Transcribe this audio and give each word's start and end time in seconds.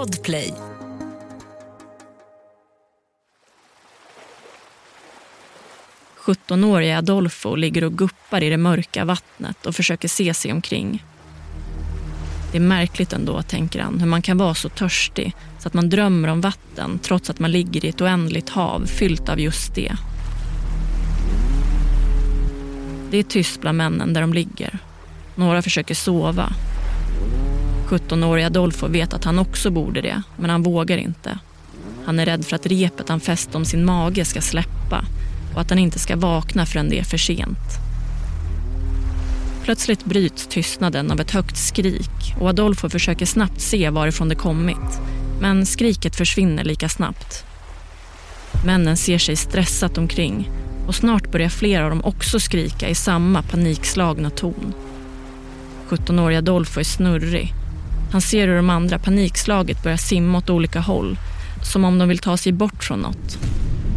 Podplay. 0.00 0.54
åriga 6.64 6.98
Adolfo 6.98 7.54
ligger 7.54 7.84
och 7.84 7.98
guppar 7.98 8.42
i 8.42 8.50
det 8.50 8.56
mörka 8.56 9.04
vattnet 9.04 9.66
och 9.66 9.74
försöker 9.74 10.08
se 10.08 10.34
sig 10.34 10.52
omkring. 10.52 11.04
Det 12.52 12.58
är 12.58 12.62
märkligt 12.62 13.12
ändå, 13.12 13.42
tänker 13.42 13.80
han, 13.80 14.00
hur 14.00 14.06
man 14.06 14.22
kan 14.22 14.38
vara 14.38 14.54
så 14.54 14.68
törstig 14.68 15.34
så 15.58 15.68
att 15.68 15.74
man 15.74 15.90
drömmer 15.90 16.28
om 16.28 16.40
vatten 16.40 16.98
trots 17.02 17.30
att 17.30 17.38
man 17.38 17.52
ligger 17.52 17.84
i 17.84 17.88
ett 17.88 18.00
oändligt 18.00 18.48
hav 18.48 18.86
fyllt 18.86 19.28
av 19.28 19.40
just 19.40 19.74
det. 19.74 19.92
Det 23.10 23.18
är 23.18 23.22
tyst 23.22 23.60
bland 23.60 23.78
männen 23.78 24.12
där 24.12 24.20
de 24.20 24.32
ligger. 24.32 24.78
Några 25.34 25.62
försöker 25.62 25.94
sova. 25.94 26.52
17-åriga 27.90 28.46
Adolfo 28.46 28.88
vet 28.88 29.14
att 29.14 29.24
han 29.24 29.38
också 29.38 29.70
borde 29.70 30.00
det, 30.00 30.22
men 30.36 30.50
han 30.50 30.62
vågar 30.62 30.98
inte. 30.98 31.38
Han 32.04 32.18
är 32.18 32.26
rädd 32.26 32.44
för 32.44 32.56
att 32.56 32.66
repet 32.66 33.08
han 33.08 33.20
fäst 33.20 33.54
om 33.54 33.64
sin 33.64 33.84
mage 33.84 34.24
ska 34.24 34.40
släppa 34.40 35.04
och 35.54 35.60
att 35.60 35.70
han 35.70 35.78
inte 35.78 35.98
ska 35.98 36.16
vakna 36.16 36.66
förrän 36.66 36.90
det 36.90 36.98
är 36.98 37.04
för 37.04 37.18
sent. 37.18 37.58
Plötsligt 39.64 40.04
bryts 40.04 40.46
tystnaden 40.46 41.10
av 41.10 41.20
ett 41.20 41.30
högt 41.30 41.56
skrik 41.56 42.34
och 42.40 42.48
Adolfo 42.48 42.88
försöker 42.88 43.26
snabbt 43.26 43.60
se 43.60 43.90
varifrån 43.90 44.28
det 44.28 44.34
kommit. 44.34 45.00
Men 45.40 45.66
skriket 45.66 46.16
försvinner 46.16 46.64
lika 46.64 46.88
snabbt. 46.88 47.44
Männen 48.66 48.96
ser 48.96 49.18
sig 49.18 49.36
stressat 49.36 49.98
omkring 49.98 50.50
och 50.86 50.94
snart 50.94 51.32
börjar 51.32 51.48
flera 51.48 51.84
av 51.84 51.90
dem 51.90 52.04
också 52.04 52.40
skrika 52.40 52.88
i 52.88 52.94
samma 52.94 53.42
panikslagna 53.42 54.30
ton. 54.30 54.74
17-åriga 55.88 56.38
Adolfo 56.38 56.80
är 56.80 56.84
snurrig. 56.84 57.54
Han 58.12 58.20
ser 58.20 58.48
hur 58.48 58.56
de 58.56 58.70
andra 58.70 58.98
panikslaget 58.98 59.82
börjar 59.82 59.96
simma 59.96 60.38
åt 60.38 60.50
olika 60.50 60.80
håll 60.80 61.18
som 61.62 61.84
om 61.84 61.98
de 61.98 62.08
vill 62.08 62.18
ta 62.18 62.36
sig 62.36 62.52
bort 62.52 62.84
från 62.84 63.00
något. 63.00 63.38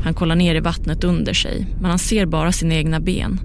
Han 0.04 0.14
kollar 0.14 0.36
ner 0.36 0.56
i 0.56 0.60
vattnet 0.60 1.04
under 1.04 1.34
sig 1.34 1.68
men 1.82 1.90
han 1.90 2.00
ser 2.00 2.26
bara 2.26 2.52
sina 2.52 2.76
egna 2.76 3.00
ben. 3.00 3.40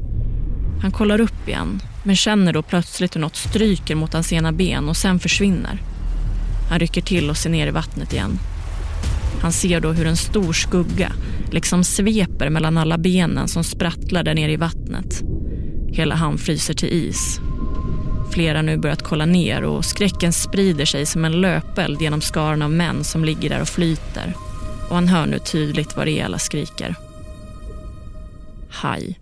Han 0.83 0.91
kollar 0.91 1.21
upp 1.21 1.49
igen 1.49 1.81
men 2.03 2.17
känner 2.17 2.53
då 2.53 2.63
plötsligt 2.63 3.17
hur 3.17 3.21
något 3.21 3.37
stryker 3.37 3.95
mot 3.95 4.13
hans 4.13 4.33
ena 4.33 4.53
ben 4.53 4.89
och 4.89 4.97
sen 4.97 5.19
försvinner. 5.19 5.83
Han 6.71 6.79
rycker 6.79 7.03
till 7.03 7.31
och 7.31 7.37
ser 7.37 7.51
ner 7.51 7.67
i 7.67 7.71
vattnet 7.71 8.13
igen. 8.13 8.39
Han 9.43 9.53
ser 9.53 9.81
då 9.81 9.93
hur 9.93 10.07
en 10.07 10.17
stor 10.17 10.53
skugga 10.53 11.13
liksom 11.51 11.85
sveper 11.85 12.51
mellan 12.51 12.79
alla 12.79 12.99
benen 12.99 13.49
som 13.49 13.65
sprattlar 13.65 14.23
där 14.23 14.35
nere 14.35 14.53
i 14.53 14.57
vattnet. 14.57 15.23
Hela 15.89 16.15
han 16.15 16.39
fryser 16.39 16.75
till 16.75 16.89
is. 16.89 17.41
Flera 18.31 18.59
har 18.59 18.63
nu 18.63 18.77
börjat 18.77 19.03
kolla 19.03 19.27
ner 19.27 19.65
och 19.65 19.85
skräcken 19.85 20.33
sprider 20.33 20.85
sig 20.85 21.07
som 21.07 21.25
en 21.25 21.41
löpeld 21.41 22.03
genom 22.03 22.21
skaran 22.21 22.63
av 22.63 22.71
män 22.71 23.05
som 23.05 23.25
ligger 23.25 23.49
där 23.51 23.61
och 23.61 23.69
flyter. 23.69 24.35
Och 24.89 24.95
han 24.95 25.09
hör 25.09 25.27
nu 25.27 25.39
tydligt 25.39 25.97
vad 25.97 26.07
det 26.07 26.21
är 26.21 26.25
alla 26.25 26.39
skriker. 26.39 26.95
Haj. 28.71 29.19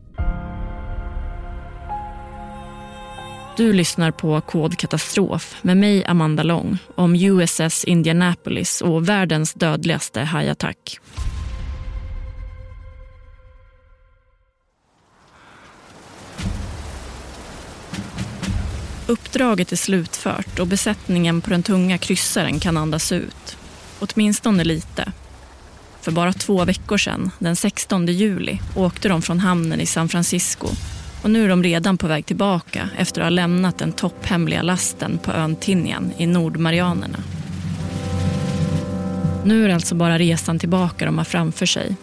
Du 3.56 3.72
lyssnar 3.72 4.10
på 4.10 4.40
Kod 4.40 4.78
katastrof 4.78 5.56
med 5.62 5.76
mig, 5.76 6.04
Amanda 6.04 6.42
Long, 6.42 6.78
om 6.94 7.14
USS 7.14 7.84
Indianapolis 7.84 8.80
och 8.80 9.08
världens 9.08 9.54
dödligaste 9.54 10.20
hajattack. 10.20 11.00
Uppdraget 19.08 19.72
är 19.72 19.76
slutfört 19.76 20.58
och 20.58 20.66
besättningen 20.66 21.40
på 21.40 21.50
den 21.50 21.62
tunga 21.62 21.98
kryssaren 21.98 22.60
kan 22.60 22.76
andas 22.76 23.12
ut. 23.12 23.56
Åtminstone 23.98 24.64
lite. 24.64 25.12
För 26.00 26.12
bara 26.12 26.32
två 26.32 26.64
veckor 26.64 26.98
sedan, 26.98 27.30
den 27.38 27.56
16 27.56 28.06
juli, 28.06 28.58
åkte 28.76 29.08
de 29.08 29.22
från 29.22 29.38
hamnen 29.38 29.80
i 29.80 29.86
San 29.86 30.08
Francisco 30.08 30.68
och 31.22 31.30
nu 31.30 31.44
är 31.44 31.48
de 31.48 31.62
redan 31.62 31.98
på 31.98 32.06
väg 32.06 32.26
tillbaka 32.26 32.88
efter 32.98 33.20
att 33.20 33.24
ha 33.24 33.30
lämnat 33.30 33.78
den 33.78 33.92
topphemliga 33.92 34.62
lasten 34.62 35.18
på 35.18 35.32
ön 35.32 35.56
Tinian 35.56 36.12
i 36.16 36.26
Nordmarianerna. 36.26 37.18
Nu 39.44 39.64
är 39.64 39.68
det 39.68 39.74
alltså 39.74 39.94
bara 39.94 40.18
resan 40.18 40.58
tillbaka 40.58 41.04
de 41.04 41.18
har 41.18 41.24
framför 41.24 41.66
sig. 41.66 41.96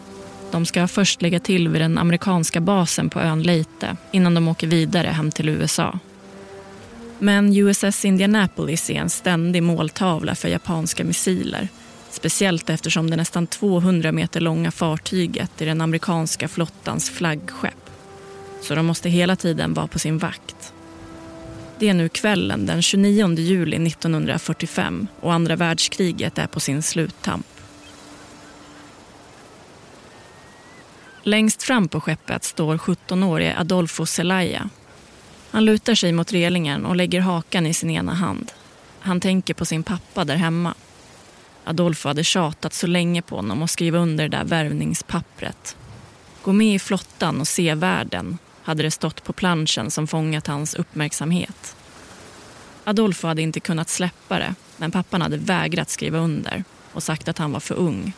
De 0.52 0.66
ska 0.66 0.88
först 0.88 1.22
lägga 1.22 1.40
till 1.40 1.68
vid 1.68 1.82
den 1.82 1.98
amerikanska 1.98 2.62
basen 2.62 3.10
på 3.10 3.20
ön 3.20 3.44
Leyte 3.44 3.98
innan 4.12 4.34
de 4.34 4.48
åker 4.48 4.68
vidare 4.68 5.08
hem 5.08 5.32
till 5.32 5.50
USA. 5.50 6.00
Men 7.24 7.56
USS 7.56 8.06
Indianapolis 8.06 8.90
är 8.90 8.94
en 8.94 9.10
ständig 9.10 9.64
måltavla 9.64 10.36
för 10.36 10.50
japanska 10.50 11.04
missiler. 11.04 11.68
Speciellt 12.10 12.70
eftersom 12.70 13.10
det 13.10 13.16
nästan 13.16 13.48
200 13.48 14.12
meter 14.12 14.40
långa 14.40 14.72
fartyget 14.72 15.62
är 15.62 15.66
den 15.66 15.82
amerikanska 15.82 16.48
flottans 16.48 17.10
flaggskepp 17.10 17.90
så 18.62 18.76
de 18.76 18.86
måste 18.86 19.10
hela 19.10 19.36
tiden 19.36 19.74
vara 19.74 19.88
på 19.88 20.00
sin 20.00 20.18
vakt. 20.18 20.74
Det 21.80 21.90
är 21.90 21.94
nu 21.94 22.10
kvällen 22.10 22.66
den 22.66 22.82
29 22.82 23.36
juli 23.36 23.88
1945 23.88 25.08
och 25.20 25.34
andra 25.34 25.56
världskriget 25.56 26.38
är 26.38 26.48
på 26.48 26.60
sin 26.60 26.84
sluttamp. 26.84 27.48
Längst 31.22 31.64
fram 31.64 31.88
på 31.88 32.02
skeppet 32.02 32.44
står 32.44 32.78
17-årige 32.78 33.56
Adolfo 33.60 34.06
Zelaya. 34.06 34.70
Han 35.54 35.66
lutar 35.66 35.96
sig 35.96 36.12
mot 36.12 36.34
relingen 36.34 36.86
och 36.86 36.96
lägger 36.96 37.22
hakan 37.22 37.66
i 37.66 37.74
sin 37.74 37.90
ena 37.90 38.14
hand. 38.14 38.52
Han 39.00 39.20
tänker 39.20 39.54
på 39.54 39.66
sin 39.66 39.84
pappa 39.84 40.26
där 40.26 40.36
hemma. 40.36 40.74
Adolfo 41.64 42.10
hade 42.10 42.24
tjatat 42.24 42.74
så 42.74 42.88
länge 42.88 43.22
på 43.22 43.36
honom 43.36 43.64
att 43.64 43.72
skriva 43.72 44.00
under 44.00 44.30
det 44.30 44.38
där 44.38 44.44
värvningspappret. 44.44 45.78
Gå 46.42 46.54
med 46.54 46.76
i 46.76 46.80
flottan 46.80 47.42
och 47.42 47.48
se 47.48 47.76
världen, 47.76 48.38
hade 48.64 48.84
det 48.84 48.92
stått 48.92 49.24
på 49.24 49.34
planschen 49.34 49.92
som 49.92 50.08
fångat 50.08 50.48
hans 50.48 50.74
uppmärksamhet. 50.74 51.76
Adolfo 52.84 53.28
hade 53.28 53.42
inte 53.42 53.60
kunnat 53.60 53.90
släppa 53.90 54.40
det, 54.40 54.56
men 54.78 54.92
pappan 54.92 55.22
hade 55.22 55.38
vägrat 55.38 55.90
skriva 55.90 56.18
under 56.18 56.64
och 56.94 57.04
sagt 57.04 57.28
att 57.28 57.38
han 57.38 57.52
var 57.52 57.60
för 57.60 57.76
ung. 57.76 58.14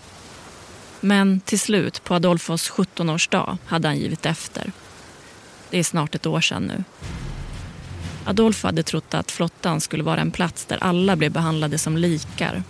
Men 0.99 1.39
till 1.39 1.59
slut, 1.59 2.03
på 2.03 2.15
Adolfos 2.15 2.71
17-årsdag, 2.71 3.57
hade 3.65 3.87
han 3.87 3.97
givit 3.97 4.25
efter. 4.25 4.71
Det 5.69 5.79
är 5.79 5.83
snart 5.83 6.15
ett 6.15 6.25
år 6.25 6.41
sedan 6.41 6.63
nu. 6.63 6.83
Adolfo 8.25 8.67
hade 8.67 8.83
trott 8.83 9.13
att 9.13 9.31
flottan 9.31 9.81
skulle 9.81 10.03
vara 10.03 10.21
en 10.21 10.31
plats 10.31 10.65
där 10.65 10.77
alla 10.81 11.15
blev 11.15 11.31
behandlade 11.31 11.77
som 11.77 11.97
likar. 11.97 12.63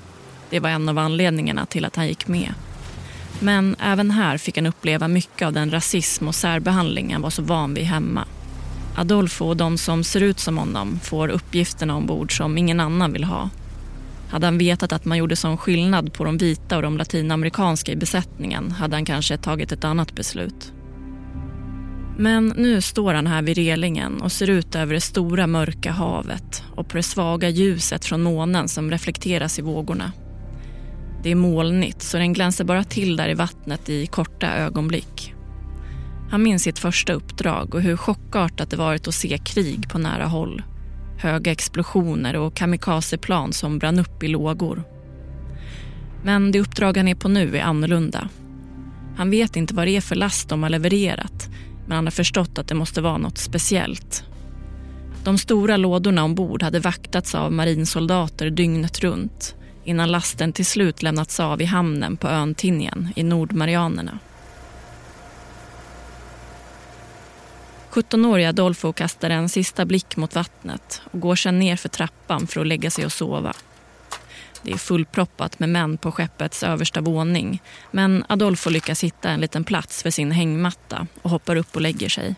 Det 0.49 0.59
var 0.59 0.69
en 0.69 0.89
av 0.89 0.97
anledningarna 0.97 1.65
till 1.65 1.85
att 1.85 1.95
han 1.95 2.07
gick 2.07 2.27
med. 2.27 2.53
Men 3.39 3.75
även 3.79 4.11
här 4.11 4.37
fick 4.37 4.57
han 4.57 4.65
uppleva 4.65 5.07
mycket 5.07 5.45
av 5.47 5.53
den 5.53 5.71
rasism 5.71 6.27
och 6.27 6.35
särbehandling 6.35 7.13
han 7.13 7.21
var 7.21 7.29
så 7.29 7.41
van 7.41 7.73
vid 7.73 7.83
hemma. 7.83 8.25
Adolfo 8.97 9.45
och 9.45 9.57
de 9.57 9.77
som 9.77 10.03
ser 10.03 10.21
ut 10.21 10.39
som 10.39 10.57
honom 10.57 10.99
får 11.03 11.27
uppgifterna 11.27 11.95
ombord 11.95 12.37
som 12.37 12.57
ingen 12.57 12.79
annan 12.79 13.13
vill 13.13 13.23
ha. 13.23 13.49
Hade 14.29 14.47
han 14.47 14.57
vetat 14.57 14.93
att 14.93 15.05
man 15.05 15.17
gjorde 15.17 15.35
sån 15.35 15.57
skillnad 15.57 16.13
på 16.13 16.23
de 16.23 16.37
vita 16.37 16.75
och 16.75 16.81
de 16.81 16.97
latinamerikanska 16.97 17.91
i 17.91 17.95
besättningen 17.95 18.71
hade 18.71 18.95
han 18.95 19.05
kanske 19.05 19.37
tagit 19.37 19.71
ett 19.71 19.83
annat 19.83 20.15
beslut. 20.15 20.71
Men 22.17 22.53
nu 22.57 22.81
står 22.81 23.13
han 23.13 23.27
här 23.27 23.41
vid 23.41 23.57
relingen 23.57 24.21
och 24.21 24.31
ser 24.31 24.49
ut 24.49 24.75
över 24.75 24.93
det 24.93 25.01
stora 25.01 25.47
mörka 25.47 25.91
havet 25.91 26.63
och 26.75 26.89
på 26.89 26.97
det 26.97 27.03
svaga 27.03 27.49
ljuset 27.49 28.05
från 28.05 28.23
månen 28.23 28.67
som 28.67 28.91
reflekteras 28.91 29.59
i 29.59 29.61
vågorna. 29.61 30.11
Det 31.23 31.31
är 31.31 31.35
molnigt 31.35 32.01
så 32.01 32.17
den 32.17 32.33
glänser 32.33 32.63
bara 32.63 32.83
till 32.83 33.17
där 33.17 33.29
i 33.29 33.33
vattnet 33.33 33.89
i 33.89 34.07
korta 34.07 34.47
ögonblick. 34.57 35.33
Han 36.29 36.43
minns 36.43 36.63
sitt 36.63 36.79
första 36.79 37.13
uppdrag 37.13 37.75
och 37.75 37.81
hur 37.81 37.97
chockartat 37.97 38.69
det 38.69 38.77
varit 38.77 39.07
att 39.07 39.15
se 39.15 39.37
krig 39.37 39.89
på 39.89 39.97
nära 39.97 40.25
håll. 40.25 40.63
Höga 41.17 41.51
explosioner 41.51 42.35
och 42.35 42.55
kamikazeplan 42.55 43.53
som 43.53 43.79
brann 43.79 43.99
upp 43.99 44.23
i 44.23 44.27
lågor. 44.27 44.83
Men 46.23 46.51
det 46.51 46.59
uppdrag 46.59 46.97
han 46.97 47.07
är 47.07 47.15
på 47.15 47.29
nu 47.29 47.57
är 47.57 47.61
annorlunda. 47.61 48.29
Han 49.17 49.29
vet 49.29 49.55
inte 49.55 49.73
vad 49.73 49.87
det 49.87 49.97
är 49.97 50.01
för 50.01 50.15
last 50.15 50.49
de 50.49 50.63
har 50.63 50.69
levererat 50.69 51.49
men 51.85 51.95
han 51.95 52.05
har 52.05 52.11
förstått 52.11 52.57
att 52.57 52.67
det 52.67 52.75
måste 52.75 53.01
vara 53.01 53.17
något 53.17 53.37
speciellt. 53.37 54.23
De 55.23 55.37
stora 55.37 55.77
lådorna 55.77 56.23
ombord 56.23 56.63
hade 56.63 56.79
vaktats 56.79 57.35
av 57.35 57.51
marinsoldater 57.51 58.49
dygnet 58.49 58.99
runt 58.99 59.55
innan 59.83 60.11
lasten 60.11 60.53
till 60.53 60.65
slut 60.65 61.03
lämnats 61.03 61.39
av 61.39 61.61
i 61.61 61.65
hamnen 61.65 62.17
på 62.17 62.27
ön 62.27 62.55
Tinien 62.55 63.09
i 63.15 63.23
Nordmarianerna. 63.23 64.19
17-åriga 67.91 68.49
Adolfo 68.49 68.93
kastar 68.93 69.29
en 69.29 69.49
sista 69.49 69.85
blick 69.85 70.17
mot 70.17 70.35
vattnet 70.35 71.01
och 71.11 71.19
går 71.19 71.35
sedan 71.35 71.59
ner 71.59 71.75
för 71.75 71.89
trappan 71.89 72.47
för 72.47 72.61
att 72.61 72.67
lägga 72.67 72.91
sig 72.91 73.05
och 73.05 73.11
sova. 73.11 73.53
Det 74.65 74.71
är 74.71 74.77
fullproppat 74.77 75.59
med 75.59 75.69
män 75.69 75.97
på 75.97 76.11
skeppets 76.11 76.63
översta 76.63 77.01
våning 77.01 77.61
men 77.91 78.25
Adolfo 78.29 78.69
lyckas 78.69 79.03
hitta 79.03 79.29
en 79.29 79.41
liten 79.41 79.63
plats 79.63 80.03
för 80.03 80.09
sin 80.09 80.31
hängmatta 80.31 81.07
och 81.21 81.29
hoppar 81.29 81.55
upp 81.55 81.75
och 81.75 81.81
lägger 81.81 82.09
sig. 82.09 82.35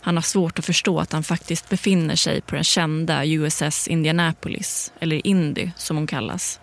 Han 0.00 0.16
har 0.16 0.22
svårt 0.22 0.58
att 0.58 0.64
förstå 0.64 1.00
att 1.00 1.12
han 1.12 1.22
faktiskt 1.22 1.68
befinner 1.68 2.16
sig 2.16 2.40
på 2.40 2.54
den 2.54 2.64
kända 2.64 3.26
USS 3.26 3.88
Indianapolis, 3.88 4.92
eller 5.00 5.26
Indy 5.26 5.70
som 5.76 5.96
hon 5.96 6.06
kallas. 6.06 6.60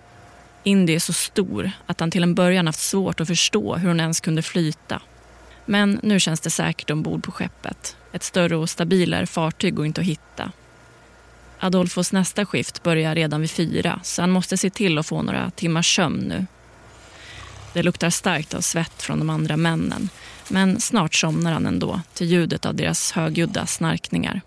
Indy 0.63 0.95
är 0.95 0.99
så 0.99 1.13
stor 1.13 1.71
att 1.85 1.99
han 1.99 2.11
till 2.11 2.23
en 2.23 2.35
början 2.35 2.67
haft 2.67 2.79
svårt 2.79 3.19
att 3.19 3.27
förstå 3.27 3.75
hur 3.75 3.87
hon 3.87 3.99
ens 3.99 4.19
kunde 4.19 4.41
flyta. 4.41 5.01
Men 5.65 5.99
nu 6.03 6.19
känns 6.19 6.39
det 6.39 6.49
säkert 6.49 6.89
ombord 6.89 7.23
på 7.23 7.31
skeppet. 7.31 7.97
Ett 8.11 8.23
större 8.23 8.55
och 8.55 8.69
stabilare 8.69 9.25
fartyg 9.25 9.75
går 9.75 9.85
inte 9.85 10.01
att 10.01 10.07
hitta. 10.07 10.51
Adolfos 11.63 12.11
nästa 12.11 12.45
skift 12.45 12.83
börjar 12.83 13.15
redan 13.15 13.41
vid 13.41 13.51
fyra 13.51 13.99
så 14.03 14.21
han 14.21 14.31
måste 14.31 14.57
se 14.57 14.69
till 14.69 14.97
att 14.97 15.05
få 15.05 15.21
några 15.21 15.51
timmars 15.51 15.95
sömn 15.95 16.19
nu. 16.19 16.45
Det 17.73 17.83
luktar 17.83 18.09
starkt 18.09 18.53
av 18.53 18.61
svett 18.61 19.01
från 19.01 19.19
de 19.19 19.29
andra 19.29 19.57
männen 19.57 20.09
men 20.47 20.79
snart 20.79 21.15
somnar 21.15 21.51
han 21.51 21.65
ändå 21.65 22.01
till 22.13 22.27
ljudet 22.27 22.65
av 22.65 22.75
deras 22.75 23.11
högljudda 23.11 23.65
snarkningar. 23.65 24.41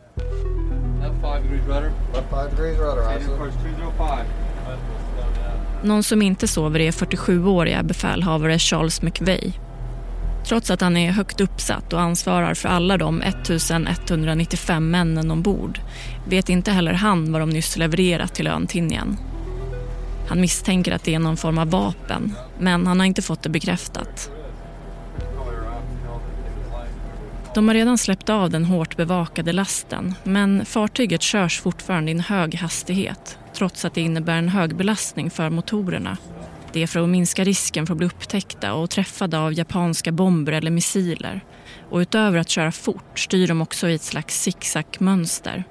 Någon 5.83 6.03
som 6.03 6.23
inte 6.23 6.49
sover 6.49 6.81
är 6.81 6.91
47-åriga 6.91 7.83
befälhavare 7.83 8.59
Charles 8.59 9.03
McVeigh. 9.03 9.59
Trots 10.49 10.71
att 10.71 10.81
han 10.81 10.97
är 10.97 11.13
högt 11.13 11.41
uppsatt 11.41 11.93
och 11.93 12.01
ansvarar 12.01 12.55
för 12.55 12.69
alla 12.69 12.97
de 12.97 13.23
1195 13.23 14.91
männen 14.91 15.31
ombord 15.31 15.81
vet 16.27 16.49
inte 16.49 16.71
heller 16.71 16.93
han 16.93 17.33
vad 17.33 17.43
de 17.43 17.51
nyss 17.51 17.77
levererat 17.77 18.35
till 18.35 18.47
ön 18.47 18.67
Tinian. 18.67 19.17
Han 20.29 20.41
misstänker 20.41 20.93
att 20.93 21.05
det 21.05 21.15
är 21.15 21.19
någon 21.19 21.37
form 21.37 21.59
av 21.59 21.71
vapen, 21.71 22.35
men 22.59 22.87
han 22.87 23.01
har 23.01 23.07
inte 23.07 23.23
fått 23.23 23.43
det 23.43 23.49
bekräftat. 23.49 24.31
De 27.55 27.69
har 27.69 27.75
redan 27.75 27.99
släppt 27.99 28.29
av 28.29 28.51
den 28.51 28.65
hårt 28.65 28.97
bevakade 28.97 29.53
lasten 29.53 30.15
men 30.25 30.65
fartyget 30.67 31.23
körs 31.23 31.61
fortfarande 31.61 32.11
i 32.11 32.15
en 32.15 32.21
hög 32.21 32.55
hastighet 32.55 33.39
trots 33.55 33.85
att 33.85 33.95
det 33.95 34.01
innebär 34.01 34.39
en 34.39 34.49
hög 34.49 34.77
belastning 34.77 35.31
för 35.31 35.51
motorerna. 35.51 36.17
Det 36.73 36.83
är 36.83 36.87
för 36.87 37.01
att 37.01 37.09
minska 37.09 37.45
risken 37.45 37.87
för 37.87 37.95
att 37.95 37.99
bli 37.99 38.07
upptäckta 38.07 38.75
och 38.75 38.91
träffade 38.91 39.39
av 39.39 39.53
japanska 39.55 40.13
bomber 40.13 40.53
eller 40.53 40.71
missiler. 40.71 41.41
Och 41.91 41.99
utöver 41.99 42.39
att 42.39 42.49
köra 42.49 42.73
fort 42.73 43.19
styr 43.19 43.49
de 43.49 43.63
också 43.63 43.89
i 43.89 43.95
ett 43.95 44.03
slags 44.03 44.47
zigzagmönster- 44.47 45.05
mönster 45.05 45.65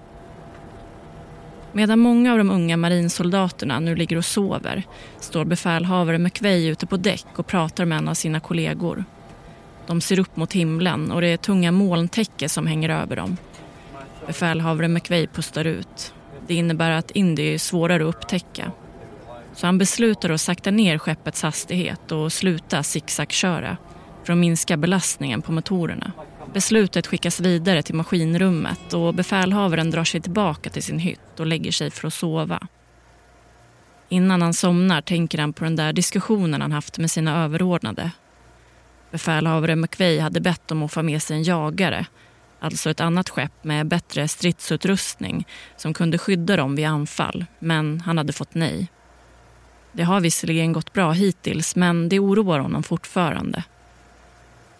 Medan 1.76 2.00
många 2.00 2.32
av 2.32 2.38
de 2.38 2.50
unga 2.50 2.78
marinsoldaterna 2.78 3.80
nu 3.80 3.96
ligger 3.96 4.18
och 4.18 4.26
sover 4.26 4.84
står 5.20 5.46
befälhavare 5.46 6.18
McVeigh 6.18 6.68
ute 6.68 6.86
på 6.86 6.98
däck 6.98 7.26
och 7.36 7.48
pratar 7.48 7.86
med 7.86 7.98
en 7.98 8.08
av 8.08 8.14
sina 8.14 8.40
kollegor. 8.40 9.06
De 9.88 10.02
ser 10.02 10.20
upp 10.20 10.38
mot 10.38 10.54
himlen 10.54 11.12
och 11.12 11.22
det 11.22 11.28
är 11.28 11.38
tunga 11.38 11.72
molntäcke 11.72 12.50
som 12.50 12.68
hänger 12.68 12.90
över 12.90 13.16
dem. 13.16 13.38
Befälhavare 14.28 14.88
McVeigh 14.88 15.32
pustar 15.34 15.66
ut. 15.66 16.14
Det 16.48 16.54
innebär 16.56 16.92
att 16.92 17.12
Indy 17.12 17.54
är 17.54 17.58
svårare 17.58 18.10
att 18.10 18.16
upptäcka. 18.16 18.72
Så 19.56 19.66
han 19.66 19.78
beslutar 19.78 20.30
att 20.30 20.42
sakta 20.42 20.72
ner 20.72 20.98
skeppets 20.98 21.42
hastighet 21.42 22.12
och 22.12 22.34
sluta 22.34 22.84
zigzagköra 22.84 23.78
för 24.24 24.34
att 24.34 24.40
minska 24.40 24.78
belastningen 24.78 25.42
på 25.42 25.52
motorerna. 25.52 26.12
Beslutet 26.56 27.08
skickas 27.08 27.40
vidare 27.40 27.82
till 27.84 27.96
maskinrummet 27.96 28.94
och 28.94 29.14
befälhavaren 29.14 29.92
drar 29.92 30.04
sig 30.04 30.22
tillbaka 30.22 30.70
till 30.70 30.84
sin 30.84 31.00
hytt 31.00 31.40
och 31.40 31.46
lägger 31.46 31.72
sig 31.72 31.92
för 31.92 32.08
att 32.08 32.14
sova. 32.14 32.68
Innan 34.10 34.42
han 34.42 34.54
somnar 34.54 35.02
tänker 35.02 35.38
han 35.38 35.54
på 35.54 35.64
den 35.64 35.76
där 35.76 35.94
diskussionen 35.94 36.62
han 36.62 36.72
haft 36.72 36.98
med 36.98 37.12
sina 37.12 37.44
överordnade 37.44 38.12
Befälhavare 39.12 39.76
McVeigh 39.76 40.24
hade 40.24 40.42
bett 40.42 40.72
om 40.72 40.84
att 40.84 40.94
få 40.94 41.04
med 41.04 41.24
sig 41.24 41.38
en 41.38 41.44
jagare, 41.44 42.06
alltså 42.60 42.90
ett 42.90 43.02
annat 43.02 43.30
skepp 43.30 43.64
med 43.64 43.88
bättre 43.88 44.28
stridsutrustning 44.28 45.48
som 45.78 45.94
kunde 45.94 46.18
skydda 46.18 46.58
dem 46.58 46.76
vid 46.76 46.86
anfall, 46.86 47.46
men 47.60 48.02
han 48.02 48.18
hade 48.18 48.34
fått 48.34 48.54
nej. 48.54 48.88
Det 49.92 50.04
har 50.04 50.22
visserligen 50.22 50.74
gått 50.74 50.94
bra 50.94 51.12
hittills, 51.12 51.76
men 51.76 52.10
det 52.10 52.20
oroar 52.20 52.60
honom 52.60 52.84
fortfarande. 52.84 53.64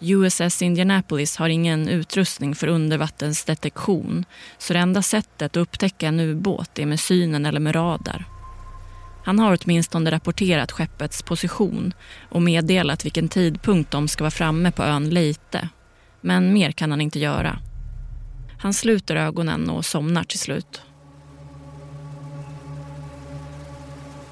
USS 0.00 0.62
Indianapolis 0.62 1.36
har 1.36 1.48
ingen 1.48 1.88
utrustning 1.88 2.54
för 2.54 2.66
undervattensdetektion 2.66 4.24
så 4.58 4.72
det 4.72 4.78
enda 4.78 5.02
sättet 5.02 5.42
att 5.42 5.56
upptäcka 5.56 6.08
en 6.08 6.20
ubåt 6.20 6.78
är 6.78 6.86
med 6.86 7.00
synen 7.00 7.46
eller 7.46 7.60
med 7.60 7.74
radar. 7.74 8.24
Han 9.24 9.38
har 9.38 9.58
åtminstone 9.60 10.10
rapporterat 10.10 10.72
skeppets 10.72 11.22
position 11.22 11.92
och 12.28 12.42
meddelat 12.42 13.04
vilken 13.04 13.28
tidpunkt 13.28 13.90
de 13.90 14.08
ska 14.08 14.24
vara 14.24 14.30
framme 14.30 14.72
på 14.72 14.82
ön 14.82 15.10
Leite. 15.10 15.68
Men 16.20 16.52
mer 16.52 16.72
kan 16.72 16.90
han 16.90 17.00
inte 17.00 17.18
göra. 17.18 17.58
Han 18.58 18.74
sluter 18.74 19.16
ögonen 19.16 19.70
och 19.70 19.84
somnar 19.84 20.24
till 20.24 20.38
slut. 20.38 20.82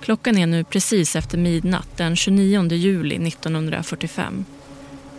Klockan 0.01 0.39
är 0.39 0.47
nu 0.47 0.65
precis 0.65 1.17
efter 1.17 1.39
midnatt 1.39 1.97
den 1.97 2.17
29 2.17 2.73
juli 2.73 3.29
1945. 3.29 4.45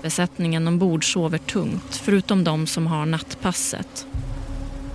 Besättningen 0.06 0.68
ombord 0.68 1.14
sover 1.14 1.38
tungt, 1.38 1.96
förutom 1.96 2.44
de 2.44 2.68
som 2.68 2.88
har 2.88 3.06
nattpasset. 3.06 4.08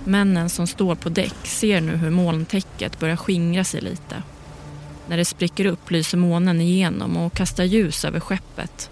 Männen 0.05 0.49
som 0.49 0.67
står 0.67 0.95
på 0.95 1.09
däck 1.09 1.35
ser 1.43 1.81
nu 1.81 1.95
hur 1.95 2.09
molntäcket 2.09 2.99
börjar 2.99 3.15
skingra 3.15 3.63
sig 3.63 3.81
lite. 3.81 4.23
När 5.07 5.17
det 5.17 5.25
spricker 5.25 5.65
upp 5.65 5.91
lyser 5.91 6.17
månen 6.17 6.61
igenom 6.61 7.17
och 7.17 7.33
kastar 7.33 7.63
ljus 7.63 8.05
över 8.05 8.19
skeppet. 8.19 8.89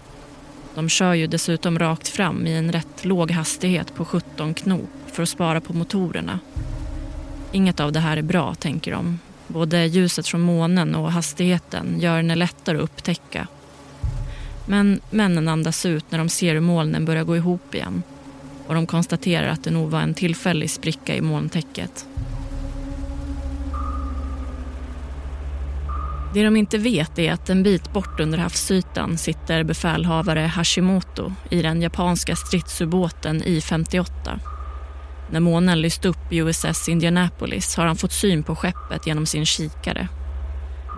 De 0.74 0.88
kör 0.88 1.14
ju 1.14 1.26
dessutom 1.26 1.78
rakt 1.78 2.08
fram 2.08 2.46
i 2.46 2.52
en 2.52 2.72
rätt 2.72 3.04
låg 3.04 3.30
hastighet 3.30 3.94
på 3.94 4.04
17 4.04 4.54
knop 4.54 4.90
för 5.12 5.22
att 5.22 5.28
spara 5.28 5.60
på 5.60 5.72
motorerna. 5.72 6.38
Inget 7.52 7.80
av 7.80 7.92
det 7.92 8.00
här 8.00 8.16
är 8.16 8.22
bra, 8.22 8.54
tänker 8.54 8.92
de. 8.92 9.18
Både 9.46 9.86
ljuset 9.86 10.28
från 10.28 10.40
månen 10.40 10.94
och 10.94 11.12
hastigheten 11.12 12.00
gör 12.00 12.22
den 12.22 12.38
lättare 12.38 12.76
att 12.76 12.82
upptäcka. 12.82 13.46
Men 14.70 15.00
männen 15.10 15.48
andas 15.48 15.86
ut 15.86 16.04
när 16.10 16.18
de 16.18 16.28
ser 16.28 16.54
hur 16.54 16.60
molnen 16.60 17.04
börjar 17.04 17.24
gå 17.24 17.36
ihop 17.36 17.74
igen 17.74 18.02
och 18.66 18.74
de 18.74 18.86
konstaterar 18.86 19.48
att 19.48 19.64
det 19.64 19.70
nog 19.70 19.90
var 19.90 20.00
en 20.00 20.14
tillfällig 20.14 20.70
spricka 20.70 21.16
i 21.16 21.20
molntäcket. 21.20 22.06
Det 26.34 26.44
de 26.44 26.56
inte 26.56 26.78
vet 26.78 27.18
är 27.18 27.32
att 27.32 27.50
en 27.50 27.62
bit 27.62 27.92
bort 27.92 28.20
under 28.20 28.38
havsytan 28.38 29.18
sitter 29.18 29.64
befälhavare 29.64 30.40
Hashimoto 30.40 31.32
i 31.50 31.62
den 31.62 31.82
japanska 31.82 32.36
stridsubåten 32.36 33.42
I-58. 33.42 34.40
När 35.30 35.40
månen 35.40 35.80
lyst 35.80 36.04
upp 36.04 36.32
i 36.32 36.36
USS 36.36 36.88
Indianapolis 36.88 37.76
har 37.76 37.86
han 37.86 37.96
fått 37.96 38.12
syn 38.12 38.42
på 38.42 38.56
skeppet 38.56 39.06
genom 39.06 39.26
sin 39.26 39.46
kikare. 39.46 40.08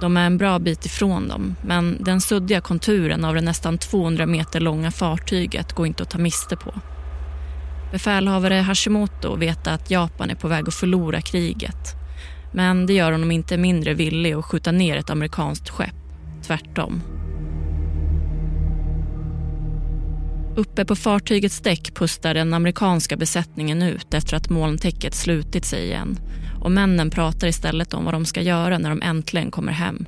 De 0.03 0.17
är 0.17 0.27
en 0.27 0.39
bra 0.39 0.59
bit 0.59 0.87
ifrån 0.87 1.29
dem, 1.29 1.57
men 1.63 2.05
den 2.05 2.21
suddiga 2.21 2.61
konturen 2.61 3.25
av 3.25 3.35
det 3.35 3.41
nästan 3.41 3.79
200 3.79 4.27
meter 4.27 4.61
långa 4.61 4.91
fartyget 4.91 5.73
går 5.73 5.87
inte 5.87 6.03
att 6.03 6.11
ta 6.11 6.19
miste 6.19 6.57
på. 6.57 6.75
Befälhavare 7.93 8.55
Hashimoto 8.55 9.37
vet 9.37 9.67
att 9.67 9.91
Japan 9.91 10.31
är 10.31 10.35
på 10.35 10.49
väg 10.49 10.69
att 10.69 10.75
förlora 10.75 11.21
kriget 11.21 11.97
men 12.53 12.87
det 12.87 12.93
gör 12.93 13.13
honom 13.13 13.31
inte 13.31 13.57
mindre 13.57 13.95
villig 13.95 14.33
att 14.33 14.45
skjuta 14.45 14.73
ner 14.73 14.97
ett 14.97 15.11
amerikanskt 15.11 15.69
skepp. 15.69 15.95
Tvärtom. 16.47 17.03
Uppe 20.57 20.85
på 20.85 20.97
fartygets 20.97 21.61
däck 21.61 21.95
pustar 21.95 22.35
den 22.35 22.55
amerikanska 22.55 23.17
besättningen 23.17 23.83
ut 23.83 24.15
efter 24.15 24.37
att 24.37 24.51
molntäcket 24.51 25.15
slutit 25.15 25.65
sig 25.65 25.85
igen 25.85 26.19
och 26.63 26.73
männen 26.73 27.11
pratar 27.11 27.47
istället 27.47 27.95
om 27.95 28.05
vad 28.05 28.15
de 28.15 28.25
ska 28.25 28.41
göra 28.41 28.79
när 28.79 28.89
de 28.89 29.03
äntligen 29.03 29.51
kommer 29.51 29.73
hem. 29.73 30.07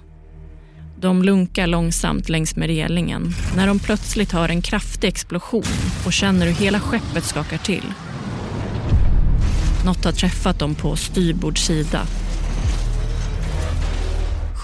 De 1.00 1.22
lunkar 1.22 1.66
långsamt 1.66 2.28
längs 2.28 2.56
med 2.56 2.66
relingen 2.66 3.34
när 3.56 3.66
de 3.66 3.78
plötsligt 3.78 4.32
hör 4.32 4.48
en 4.48 4.62
kraftig 4.62 5.08
explosion 5.08 5.62
och 6.06 6.12
känner 6.12 6.46
hur 6.46 6.52
hela 6.52 6.80
skeppet 6.80 7.24
skakar 7.24 7.58
till. 7.58 7.92
Något 9.84 10.04
har 10.04 10.12
träffat 10.12 10.58
dem 10.58 10.74
på 10.74 10.96
styrbords 10.96 11.62
sida 11.66 12.06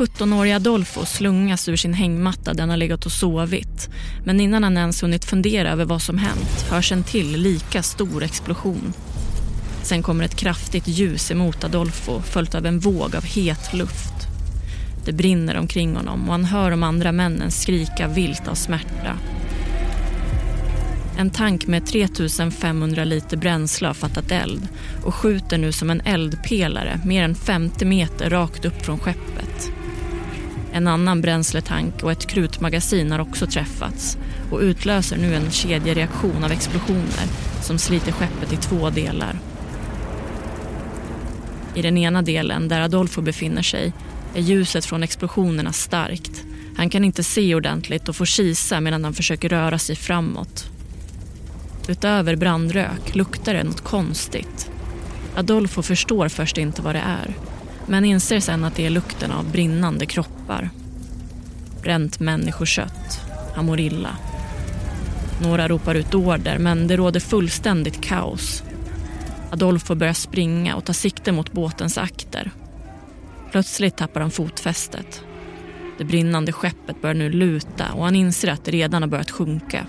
17-åriga 0.00 0.56
Adolfo 0.56 1.04
slungas 1.06 1.68
ur 1.68 1.76
sin 1.76 1.94
hängmatta 1.94 2.54
där 2.54 2.60
han 2.60 2.70
har 2.70 2.76
legat 2.76 3.06
och 3.06 3.12
sovit. 3.12 3.90
Men 4.24 4.40
innan 4.40 4.64
han 4.64 4.76
ens 4.76 5.02
hunnit 5.02 5.24
fundera 5.24 5.70
över 5.70 5.84
vad 5.84 6.02
som 6.02 6.18
hänt 6.18 6.66
hörs 6.70 6.92
en 6.92 7.04
till 7.04 7.32
lika 7.36 7.82
stor 7.82 8.22
explosion. 8.22 8.92
Sen 9.82 10.02
kommer 10.02 10.24
ett 10.24 10.36
kraftigt 10.36 10.88
ljus 10.88 11.30
emot 11.30 11.64
Adolfo 11.64 12.22
följt 12.22 12.54
av 12.54 12.66
en 12.66 12.78
våg 12.78 13.16
av 13.16 13.24
het 13.24 13.72
luft. 13.72 14.14
Det 15.04 15.12
brinner 15.12 15.56
omkring 15.56 15.96
honom 15.96 16.24
och 16.24 16.32
han 16.32 16.44
hör 16.44 16.70
de 16.70 16.82
andra 16.82 17.12
männen 17.12 17.50
skrika 17.50 18.08
vilt 18.08 18.48
av 18.48 18.54
smärta. 18.54 19.18
En 21.18 21.30
tank 21.30 21.66
med 21.66 21.86
3500 21.86 23.04
liter 23.04 23.36
bränsle 23.36 23.86
har 23.86 23.94
fattat 23.94 24.30
eld 24.30 24.68
och 25.04 25.14
skjuter 25.14 25.58
nu 25.58 25.72
som 25.72 25.90
en 25.90 26.00
eldpelare 26.00 27.00
mer 27.04 27.24
än 27.24 27.34
50 27.34 27.84
meter 27.84 28.30
rakt 28.30 28.64
upp 28.64 28.82
från 28.82 28.98
skeppet. 28.98 29.70
En 30.72 30.86
annan 30.86 31.20
bränsletank 31.20 32.02
och 32.02 32.12
ett 32.12 32.26
krutmagasin 32.26 33.12
har 33.12 33.18
också 33.18 33.46
träffats 33.46 34.18
och 34.50 34.60
utlöser 34.60 35.16
nu 35.16 35.34
en 35.34 35.50
kedjereaktion 35.50 36.44
av 36.44 36.52
explosioner 36.52 37.26
som 37.62 37.78
sliter 37.78 38.12
skeppet 38.12 38.52
i 38.52 38.56
två 38.56 38.90
delar. 38.90 39.38
I 41.74 41.82
den 41.82 41.98
ena 41.98 42.22
delen, 42.22 42.68
där 42.68 42.80
Adolfo 42.80 43.22
befinner 43.22 43.62
sig, 43.62 43.92
är 44.34 44.40
ljuset 44.40 44.84
från 44.84 45.02
explosionerna 45.02 45.72
starkt 45.72 46.44
Han 46.76 46.90
kan 46.90 47.04
inte 47.04 47.22
se 47.22 47.54
ordentligt 47.54 48.08
och 48.08 48.16
får 48.16 48.24
kisa 48.24 48.80
medan 48.80 49.04
han 49.04 49.14
försöker 49.14 49.48
röra 49.48 49.78
sig 49.78 49.96
framåt. 49.96 50.70
Utöver 51.88 52.36
brandrök 52.36 53.14
luktar 53.14 53.54
det 53.54 53.64
något 53.64 53.80
konstigt. 53.80 54.70
Adolfo 55.36 55.82
förstår 55.82 56.28
först 56.28 56.58
inte 56.58 56.82
vad 56.82 56.94
det 56.94 57.04
är 57.06 57.34
men 57.90 58.04
inser 58.04 58.40
sen 58.40 58.64
att 58.64 58.74
det 58.74 58.86
är 58.86 58.90
lukten 58.90 59.32
av 59.32 59.50
brinnande 59.50 60.06
kroppar. 60.06 60.70
Bränt 61.82 62.20
människokött. 62.20 63.20
Han 63.54 63.66
mår 63.66 63.80
illa. 63.80 64.16
Några 65.42 65.68
ropar 65.68 65.94
ut 65.94 66.14
order, 66.14 66.58
men 66.58 66.86
det 66.86 66.96
råder 66.96 67.20
fullständigt 67.20 68.00
kaos. 68.00 68.62
Adolfo 69.50 69.94
börjar 69.94 70.12
springa 70.12 70.76
och 70.76 70.84
ta 70.84 70.92
sikte 70.92 71.32
mot 71.32 71.52
båtens 71.52 71.98
akter. 71.98 72.50
Plötsligt 73.50 73.96
tappar 73.96 74.20
han 74.20 74.30
fotfästet. 74.30 75.24
Det 75.98 76.04
brinnande 76.04 76.52
skeppet 76.52 77.02
börjar 77.02 77.14
nu 77.14 77.30
luta 77.30 77.92
och 77.92 78.04
han 78.04 78.16
inser 78.16 78.48
att 78.48 78.64
det 78.64 78.70
redan 78.70 79.02
har 79.02 79.08
börjat 79.08 79.30
sjunka. 79.30 79.86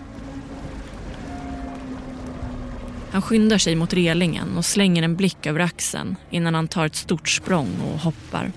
Han 3.12 3.22
skyndar 3.22 3.58
sig 3.58 3.76
mot 3.76 3.94
relingen 3.94 4.58
och 4.58 4.66
slänger 4.66 5.04
en 5.04 5.16
blick 5.16 5.46
över 5.46 5.60
axeln 5.60 6.16
innan 6.30 6.56
han 6.56 6.68
tar 6.68 6.86
ett 6.86 6.96
stort 6.96 7.30
språng 7.30 7.70
och 7.94 8.00
hoppar. 8.00 8.52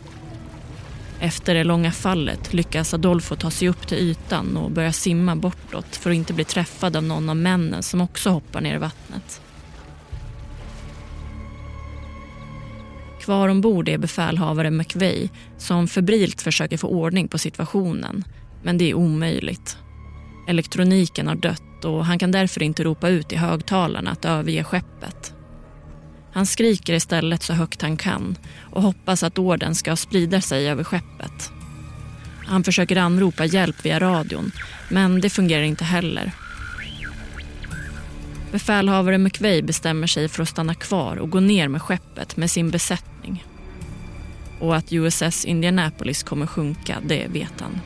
Efter 1.20 1.54
det 1.54 1.64
långa 1.64 1.92
fallet 1.92 2.54
lyckas 2.54 2.94
Adolfo 2.94 3.36
ta 3.36 3.50
sig 3.50 3.68
upp 3.68 3.86
till 3.86 3.98
ytan 3.98 4.56
och 4.56 4.70
börja 4.70 4.92
simma 4.92 5.36
bortåt 5.36 5.96
för 5.96 6.10
att 6.10 6.16
inte 6.16 6.32
bli 6.32 6.44
träffad 6.44 6.96
av 6.96 7.02
någon 7.02 7.28
av 7.28 7.36
männen 7.36 7.82
som 7.82 8.00
också 8.00 8.30
hoppar 8.30 8.60
ner 8.60 8.74
i 8.74 8.78
vattnet. 8.78 9.40
Kvar 13.24 13.48
ombord 13.48 13.88
är 13.88 13.98
befälhavare 13.98 14.70
McVeigh 14.70 15.30
som 15.58 15.88
febrilt 15.88 16.42
försöker 16.42 16.76
få 16.76 16.88
ordning 16.88 17.28
på 17.28 17.38
situationen. 17.38 18.24
Men 18.62 18.78
det 18.78 18.90
är 18.90 18.94
omöjligt. 18.94 19.78
Elektroniken 20.48 21.28
har 21.28 21.34
dött 21.34 21.84
och 21.84 22.04
han 22.04 22.18
kan 22.18 22.30
därför 22.30 22.62
inte 22.62 22.84
ropa 22.84 23.08
ut 23.08 23.32
i 23.32 23.36
högtalarna 23.36 24.10
att 24.10 24.24
överge 24.24 24.64
skeppet. 24.64 25.34
Han 26.32 26.46
skriker 26.46 26.94
istället 26.94 27.42
så 27.42 27.52
högt 27.52 27.82
han 27.82 27.96
kan 27.96 28.36
och 28.72 28.82
hoppas 28.82 29.22
att 29.22 29.38
orden 29.38 29.74
ska 29.74 29.96
sprida 29.96 30.40
sig 30.40 30.68
över 30.70 30.84
skeppet. 30.84 31.52
Han 32.46 32.64
försöker 32.64 32.96
anropa 32.96 33.44
hjälp 33.44 33.84
via 33.84 34.00
radion, 34.00 34.52
men 34.88 35.20
det 35.20 35.30
fungerar 35.30 35.62
inte 35.62 35.84
heller. 35.84 36.32
Befälhavare 38.54 39.18
McVeigh 39.18 39.66
bestämmer 39.66 40.06
sig 40.06 40.28
för 40.28 40.42
att 40.42 40.48
stanna 40.48 40.74
kvar 40.74 41.16
och 41.16 41.30
gå 41.30 41.40
ner 41.40 41.68
med 41.68 41.82
skeppet 41.82 42.36
med 42.36 42.50
sin 42.50 42.70
besättning. 42.70 43.44
Och 44.60 44.76
att 44.76 44.92
USS 44.92 45.44
Indianapolis 45.44 46.22
kommer 46.22 46.46
sjunka, 46.46 46.98
det 47.06 47.26
vet 47.26 47.60
han. 47.60 47.80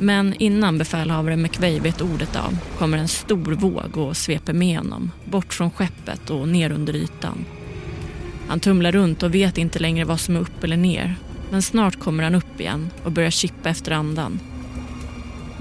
Men 0.00 0.34
innan 0.38 0.78
befälhavare 0.78 1.36
McVeigh 1.36 1.82
vet 1.82 2.00
ordet 2.00 2.36
av 2.36 2.58
kommer 2.78 2.98
en 2.98 3.08
stor 3.08 3.52
våg 3.52 3.96
och 3.96 4.16
sveper 4.16 4.52
med 4.52 4.78
honom 4.78 5.10
bort 5.24 5.54
från 5.54 5.70
skeppet 5.70 6.30
och 6.30 6.48
ner 6.48 6.72
under 6.72 6.96
ytan. 6.96 7.44
Han 8.48 8.60
tumlar 8.60 8.92
runt 8.92 9.22
och 9.22 9.34
vet 9.34 9.58
inte 9.58 9.78
längre 9.78 10.04
vad 10.04 10.20
som 10.20 10.36
är 10.36 10.40
upp 10.40 10.64
eller 10.64 10.76
ner. 10.76 11.14
Men 11.50 11.62
snart 11.62 11.98
kommer 11.98 12.24
han 12.24 12.34
upp 12.34 12.60
igen 12.60 12.90
och 13.04 13.12
börjar 13.12 13.30
kippa 13.30 13.68
efter 13.68 13.92
andan. 13.92 14.40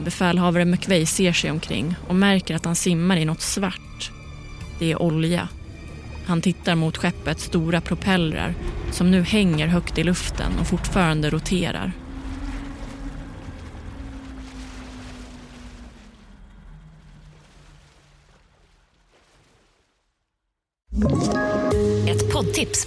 Befälhavare 0.03 0.65
McVeigh 0.65 1.05
ser 1.05 1.33
sig 1.33 1.51
omkring 1.51 1.95
och 2.07 2.15
märker 2.15 2.55
att 2.55 2.65
han 2.65 2.75
simmar 2.75 3.17
i 3.17 3.25
något 3.25 3.41
svart. 3.41 4.11
Det 4.79 4.91
är 4.91 5.01
olja. 5.01 5.47
Han 6.25 6.41
tittar 6.41 6.75
mot 6.75 6.97
skeppets 6.97 7.43
stora 7.43 7.81
propellrar 7.81 8.53
som 8.91 9.11
nu 9.11 9.21
hänger 9.21 9.67
högt 9.67 9.97
i 9.97 10.03
luften 10.03 10.59
och 10.59 10.67
fortfarande 10.67 11.29
roterar. 11.29 11.91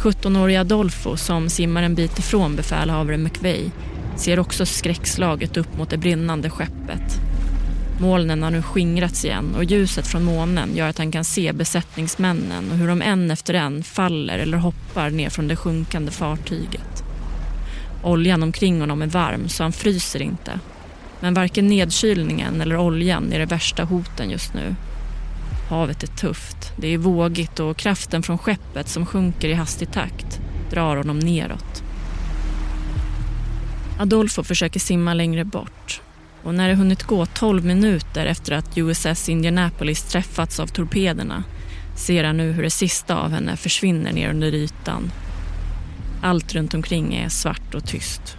17-årige 0.00 0.60
Adolfo, 0.60 1.16
som 1.16 1.48
simmar 1.48 1.82
en 1.82 1.94
bit 1.94 2.18
ifrån 2.18 2.56
befälhavare 2.56 3.16
McVeigh, 3.16 3.70
ser 4.16 4.38
också 4.38 4.66
skräckslaget 4.66 5.56
upp 5.56 5.78
mot 5.78 5.90
det 5.90 5.98
brinnande 5.98 6.50
skeppet. 6.50 7.20
Molnen 8.00 8.42
har 8.42 8.50
nu 8.50 8.62
skingrats 8.62 9.24
igen 9.24 9.54
och 9.56 9.64
ljuset 9.64 10.06
från 10.06 10.24
månen 10.24 10.76
gör 10.76 10.88
att 10.88 10.98
han 10.98 11.12
kan 11.12 11.24
se 11.24 11.52
besättningsmännen 11.52 12.70
och 12.70 12.76
hur 12.76 12.88
de 12.88 13.02
en 13.02 13.30
efter 13.30 13.54
en 13.54 13.82
faller 13.82 14.38
eller 14.38 14.58
hoppar 14.58 15.10
ner 15.10 15.30
från 15.30 15.48
det 15.48 15.56
sjunkande 15.56 16.10
fartyget. 16.10 17.04
Oljan 18.02 18.42
omkring 18.42 18.80
honom 18.80 19.02
är 19.02 19.06
varm 19.06 19.48
så 19.48 19.62
han 19.62 19.72
fryser 19.72 20.22
inte. 20.22 20.60
Men 21.20 21.34
varken 21.34 21.66
nedkylningen 21.66 22.60
eller 22.60 22.76
oljan 22.76 23.32
är 23.32 23.38
det 23.38 23.46
värsta 23.46 23.84
hoten 23.84 24.30
just 24.30 24.54
nu 24.54 24.74
Havet 25.70 26.02
är 26.02 26.06
tufft, 26.06 26.72
det 26.76 26.88
är 26.88 26.98
vågigt 26.98 27.60
och 27.60 27.76
kraften 27.76 28.22
från 28.22 28.38
skeppet 28.38 28.88
som 28.88 29.06
sjunker 29.06 29.48
i 29.48 29.54
hastig 29.54 29.92
takt 29.92 30.40
drar 30.70 30.96
honom 30.96 31.18
neråt. 31.18 31.82
Adolfo 33.98 34.42
försöker 34.42 34.80
simma 34.80 35.14
längre 35.14 35.44
bort 35.44 36.00
och 36.42 36.54
när 36.54 36.68
det 36.68 36.74
hunnit 36.74 37.02
gå 37.02 37.26
12 37.26 37.64
minuter 37.64 38.26
efter 38.26 38.52
att 38.52 38.78
USS 38.78 39.28
Indianapolis 39.28 40.02
träffats 40.02 40.60
av 40.60 40.66
torpederna 40.66 41.44
ser 41.96 42.24
han 42.24 42.36
nu 42.36 42.52
hur 42.52 42.62
det 42.62 42.70
sista 42.70 43.16
av 43.16 43.30
henne 43.30 43.56
försvinner 43.56 44.12
ner 44.12 44.30
under 44.30 44.54
ytan. 44.54 45.12
Allt 46.22 46.54
runt 46.54 46.74
omkring 46.74 47.14
är 47.14 47.28
svart 47.28 47.74
och 47.74 47.86
tyst. 47.86 48.36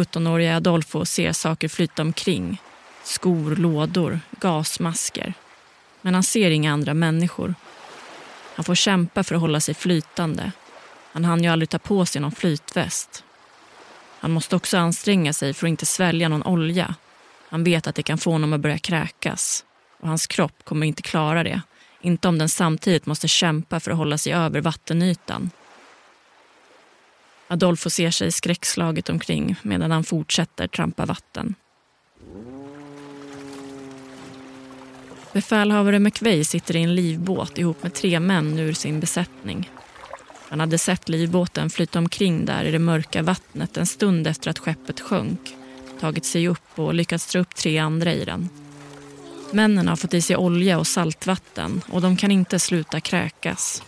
17-åriga 0.00 0.56
Adolfo 0.56 1.04
ser 1.04 1.32
saker 1.32 1.68
flyta 1.68 2.02
omkring. 2.02 2.62
Skor, 3.04 3.56
lådor, 3.56 4.20
gasmasker. 4.40 5.34
Men 6.00 6.14
han 6.14 6.22
ser 6.22 6.50
inga 6.50 6.72
andra 6.72 6.94
människor. 6.94 7.54
Han 8.54 8.64
får 8.64 8.74
kämpa 8.74 9.24
för 9.24 9.34
att 9.34 9.40
hålla 9.40 9.60
sig 9.60 9.74
flytande. 9.74 10.52
Han 11.12 11.24
hann 11.24 11.44
ju 11.44 11.50
aldrig 11.50 11.68
ta 11.70 11.78
på 11.78 12.06
sig 12.06 12.20
någon 12.20 12.32
flytväst. 12.32 13.24
Han 14.20 14.30
måste 14.30 14.56
också 14.56 14.78
anstränga 14.78 15.32
sig 15.32 15.54
för 15.54 15.66
att 15.66 15.70
inte 15.70 15.86
svälja 15.86 16.28
någon 16.28 16.46
olja. 16.46 16.94
Han 17.48 17.64
vet 17.64 17.86
att 17.86 17.94
det 17.94 18.02
kan 18.02 18.18
få 18.18 18.30
honom 18.30 18.52
att 18.52 18.60
börja 18.60 18.78
kräkas. 18.78 19.64
Och 20.00 20.08
hans 20.08 20.26
kropp 20.26 20.64
kommer 20.64 20.86
inte 20.86 21.02
klara 21.02 21.42
det. 21.42 21.62
Inte 22.00 22.28
om 22.28 22.38
den 22.38 22.48
samtidigt 22.48 23.06
måste 23.06 23.28
kämpa 23.28 23.80
för 23.80 23.90
att 23.90 23.96
hålla 23.96 24.18
sig 24.18 24.32
över 24.32 24.60
vattenytan. 24.60 25.50
Adolfo 27.52 27.90
ser 27.90 28.10
sig 28.10 28.32
skräckslaget 28.32 29.08
omkring 29.08 29.56
medan 29.62 29.90
han 29.90 30.04
fortsätter 30.04 30.66
trampa 30.68 31.06
vatten. 31.06 31.54
Befälhavare 35.32 35.98
McVeigh 35.98 36.42
sitter 36.42 36.76
i 36.76 36.82
en 36.82 36.94
livbåt 36.94 37.58
ihop 37.58 37.82
med 37.82 37.94
tre 37.94 38.20
män 38.20 38.58
ur 38.58 38.72
sin 38.72 39.00
besättning. 39.00 39.70
Han 40.48 40.60
hade 40.60 40.78
sett 40.78 41.08
livbåten 41.08 41.70
flyta 41.70 41.98
omkring 41.98 42.44
där 42.44 42.64
i 42.64 42.70
det 42.70 42.78
mörka 42.78 43.22
vattnet 43.22 43.76
en 43.76 43.86
stund 43.86 44.26
efter 44.26 44.50
att 44.50 44.58
skeppet 44.58 45.00
sjönk, 45.00 45.40
tagit 46.00 46.24
sig 46.24 46.48
upp 46.48 46.78
och 46.78 46.94
lyckats 46.94 47.32
dra 47.32 47.40
upp 47.40 47.54
tre 47.54 47.78
andra 47.78 48.12
i 48.12 48.24
den. 48.24 48.48
Männen 49.52 49.88
har 49.88 49.96
fått 49.96 50.14
i 50.14 50.22
sig 50.22 50.36
olja 50.36 50.78
och 50.78 50.86
saltvatten 50.86 51.80
och 51.88 52.00
de 52.00 52.16
kan 52.16 52.30
inte 52.30 52.58
sluta 52.58 53.00
kräkas. 53.00 53.82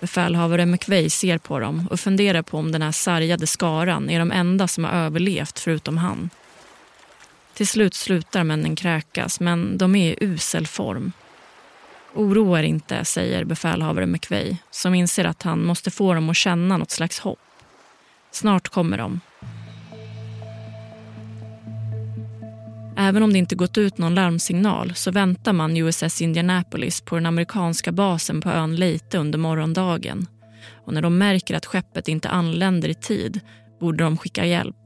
Befälhavare 0.00 0.66
McVeigh 0.66 1.08
ser 1.08 1.38
på 1.38 1.58
dem 1.58 1.88
och 1.90 2.00
funderar 2.00 2.42
på 2.42 2.58
om 2.58 2.72
den 2.72 2.82
här 2.82 2.92
sargade 2.92 3.46
skaran 3.46 4.10
är 4.10 4.18
de 4.18 4.32
enda 4.32 4.68
som 4.68 4.84
har 4.84 4.92
överlevt 4.92 5.58
förutom 5.58 5.98
han. 5.98 6.30
Till 7.54 7.66
slut 7.66 7.94
slutar 7.94 8.44
männen 8.44 8.76
kräkas, 8.76 9.40
men 9.40 9.78
de 9.78 9.96
är 9.96 10.10
i 10.10 10.24
usel 10.24 10.66
form. 10.66 11.12
Oroa 12.14 12.58
er 12.60 12.64
inte, 12.64 13.04
säger 13.04 13.44
befälhavare 13.44 14.06
McVeigh 14.06 14.56
som 14.70 14.94
inser 14.94 15.24
att 15.24 15.42
han 15.42 15.64
måste 15.64 15.90
få 15.90 16.14
dem 16.14 16.30
att 16.30 16.36
känna 16.36 16.76
något 16.76 16.90
slags 16.90 17.18
hopp. 17.18 17.38
Snart 18.30 18.68
kommer 18.68 18.98
de. 18.98 19.20
Även 23.00 23.22
om 23.22 23.32
det 23.32 23.38
inte 23.38 23.54
gått 23.54 23.78
ut 23.78 23.98
någon 23.98 24.14
larmsignal 24.14 24.94
så 24.94 25.10
väntar 25.10 25.52
man 25.52 25.76
USS 25.76 26.22
Indianapolis 26.22 27.00
på 27.00 27.14
den 27.14 27.26
amerikanska 27.26 27.92
basen 27.92 28.40
på 28.40 28.50
ön 28.50 28.76
Leyte 28.76 29.18
under 29.18 29.38
morgondagen. 29.38 30.26
Och 30.86 30.94
när 30.94 31.02
de 31.02 31.18
märker 31.18 31.54
att 31.54 31.66
skeppet 31.66 32.08
inte 32.08 32.28
anländer 32.28 32.88
i 32.88 32.94
tid 32.94 33.40
borde 33.80 34.04
de 34.04 34.16
skicka 34.16 34.46
hjälp. 34.46 34.76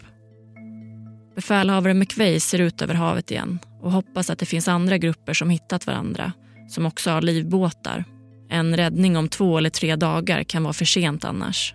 Befälhavare 1.35 1.95
McVeigh 1.95 2.39
ser 2.39 2.59
ut 2.59 2.83
över 2.83 2.95
havet 2.95 3.31
igen 3.31 3.59
och 3.83 3.93
hoppas 3.93 4.31
att 4.31 4.39
det 4.39 4.47
finns 4.47 4.69
andra 4.69 4.99
grupper 4.99 5.35
som 5.35 5.51
hittat 5.51 5.87
varandra, 5.87 6.33
som 6.69 6.87
också 6.87 7.11
har 7.11 7.23
livbåtar. 7.23 8.05
En 8.51 8.77
räddning 8.77 9.17
om 9.17 9.29
två 9.29 9.59
eller 9.59 9.71
tre 9.71 9.97
dagar 9.97 10.43
kan 10.43 10.63
vara 10.63 10.73
för 10.73 10.85
sent 10.85 11.25
annars. 11.25 11.75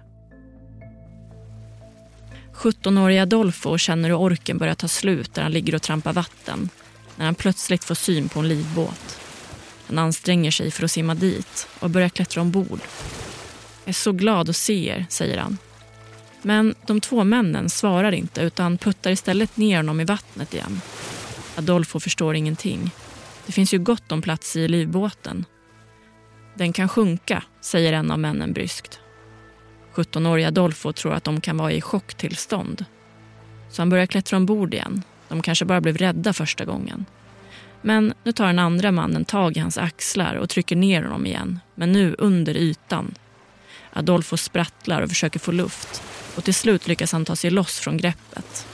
17-åriga 2.60 3.22
Adolfo 3.22 3.78
känner 3.78 4.10
hur 4.10 4.18
orken 4.18 4.58
börjar 4.58 4.76
ta 4.76 4.88
slut 4.88 5.34
där 5.34 5.44
han 5.44 5.52
ligger 5.52 5.76
och 5.76 5.82
trampar 5.82 6.14
vatten 6.14 6.70
när 7.16 7.26
han 7.26 7.36
plötsligt 7.36 7.84
får 7.84 7.96
syn 7.96 8.30
på 8.30 8.40
en 8.40 8.48
livbåt. 8.48 9.20
Han 9.88 9.98
anstränger 9.98 10.52
sig 10.52 10.72
för 10.72 10.84
att 10.84 10.92
simma 10.92 11.16
dit 11.16 11.68
och 11.80 11.90
börjar 11.90 12.10
klättra 12.10 12.42
ombord. 12.42 12.80
Jag 13.84 13.90
är 13.90 13.94
så 13.94 14.12
glad 14.12 14.50
att 14.50 14.56
se 14.56 14.90
er, 14.90 15.06
säger 15.10 15.38
han. 15.38 15.58
Men 16.42 16.76
de 16.86 17.02
två 17.02 17.24
männen 17.24 17.70
svarar 17.70 18.12
inte 18.12 18.42
utan 18.42 18.78
puttar 18.78 19.12
istället 19.12 19.58
ner 19.58 19.78
honom 19.78 20.02
i 20.02 20.06
vattnet 20.06 20.54
igen. 20.54 20.82
Adolfo 21.56 22.00
förstår 22.00 22.36
ingenting. 22.36 22.92
Det 23.46 23.52
finns 23.52 23.74
ju 23.74 23.80
gott 23.80 24.12
om 24.12 24.22
plats 24.22 24.56
i 24.56 24.68
livbåten. 24.68 25.46
Den 26.56 26.74
kan 26.74 26.90
sjunka, 26.90 27.44
säger 27.62 27.94
en 27.94 28.12
av 28.12 28.20
männen 28.20 28.54
bryskt. 28.54 29.00
17-årige 30.00 30.48
Adolfo 30.48 30.94
tror 30.94 31.14
att 31.14 31.24
de 31.24 31.42
kan 31.42 31.58
vara 31.58 31.72
i 31.72 31.82
chocktillstånd. 31.82 32.86
Så 33.70 33.82
han 33.82 33.90
börjar 33.90 34.06
klättra 34.06 34.38
ombord 34.38 34.74
igen. 34.74 35.04
De 35.28 35.42
kanske 35.42 35.66
bara 35.66 35.82
blev 35.82 35.98
rädda 35.98 36.34
första 36.34 36.66
gången. 36.66 37.06
Men 37.82 38.14
nu 38.24 38.32
tar 38.32 38.48
den 38.48 38.60
andra 38.60 38.92
mannen 38.92 39.26
tag 39.26 39.58
i 39.58 39.60
hans 39.60 39.78
axlar 39.78 40.36
och 40.36 40.50
trycker 40.50 40.76
ner 40.76 41.04
honom 41.04 41.26
igen, 41.26 41.60
men 41.76 41.92
nu 41.92 42.16
under 42.18 42.58
ytan. 42.58 43.16
Adolfo 43.94 44.38
sprattlar 44.38 45.02
och 45.02 45.10
försöker 45.10 45.40
få 45.40 45.52
luft 45.52 46.04
och 46.36 46.44
till 46.44 46.54
slut 46.54 46.88
lyckas 46.88 47.12
han 47.12 47.26
ta 47.26 47.36
sig 47.36 47.50
loss 47.50 47.80
från 47.80 47.98
greppet. 47.98 48.68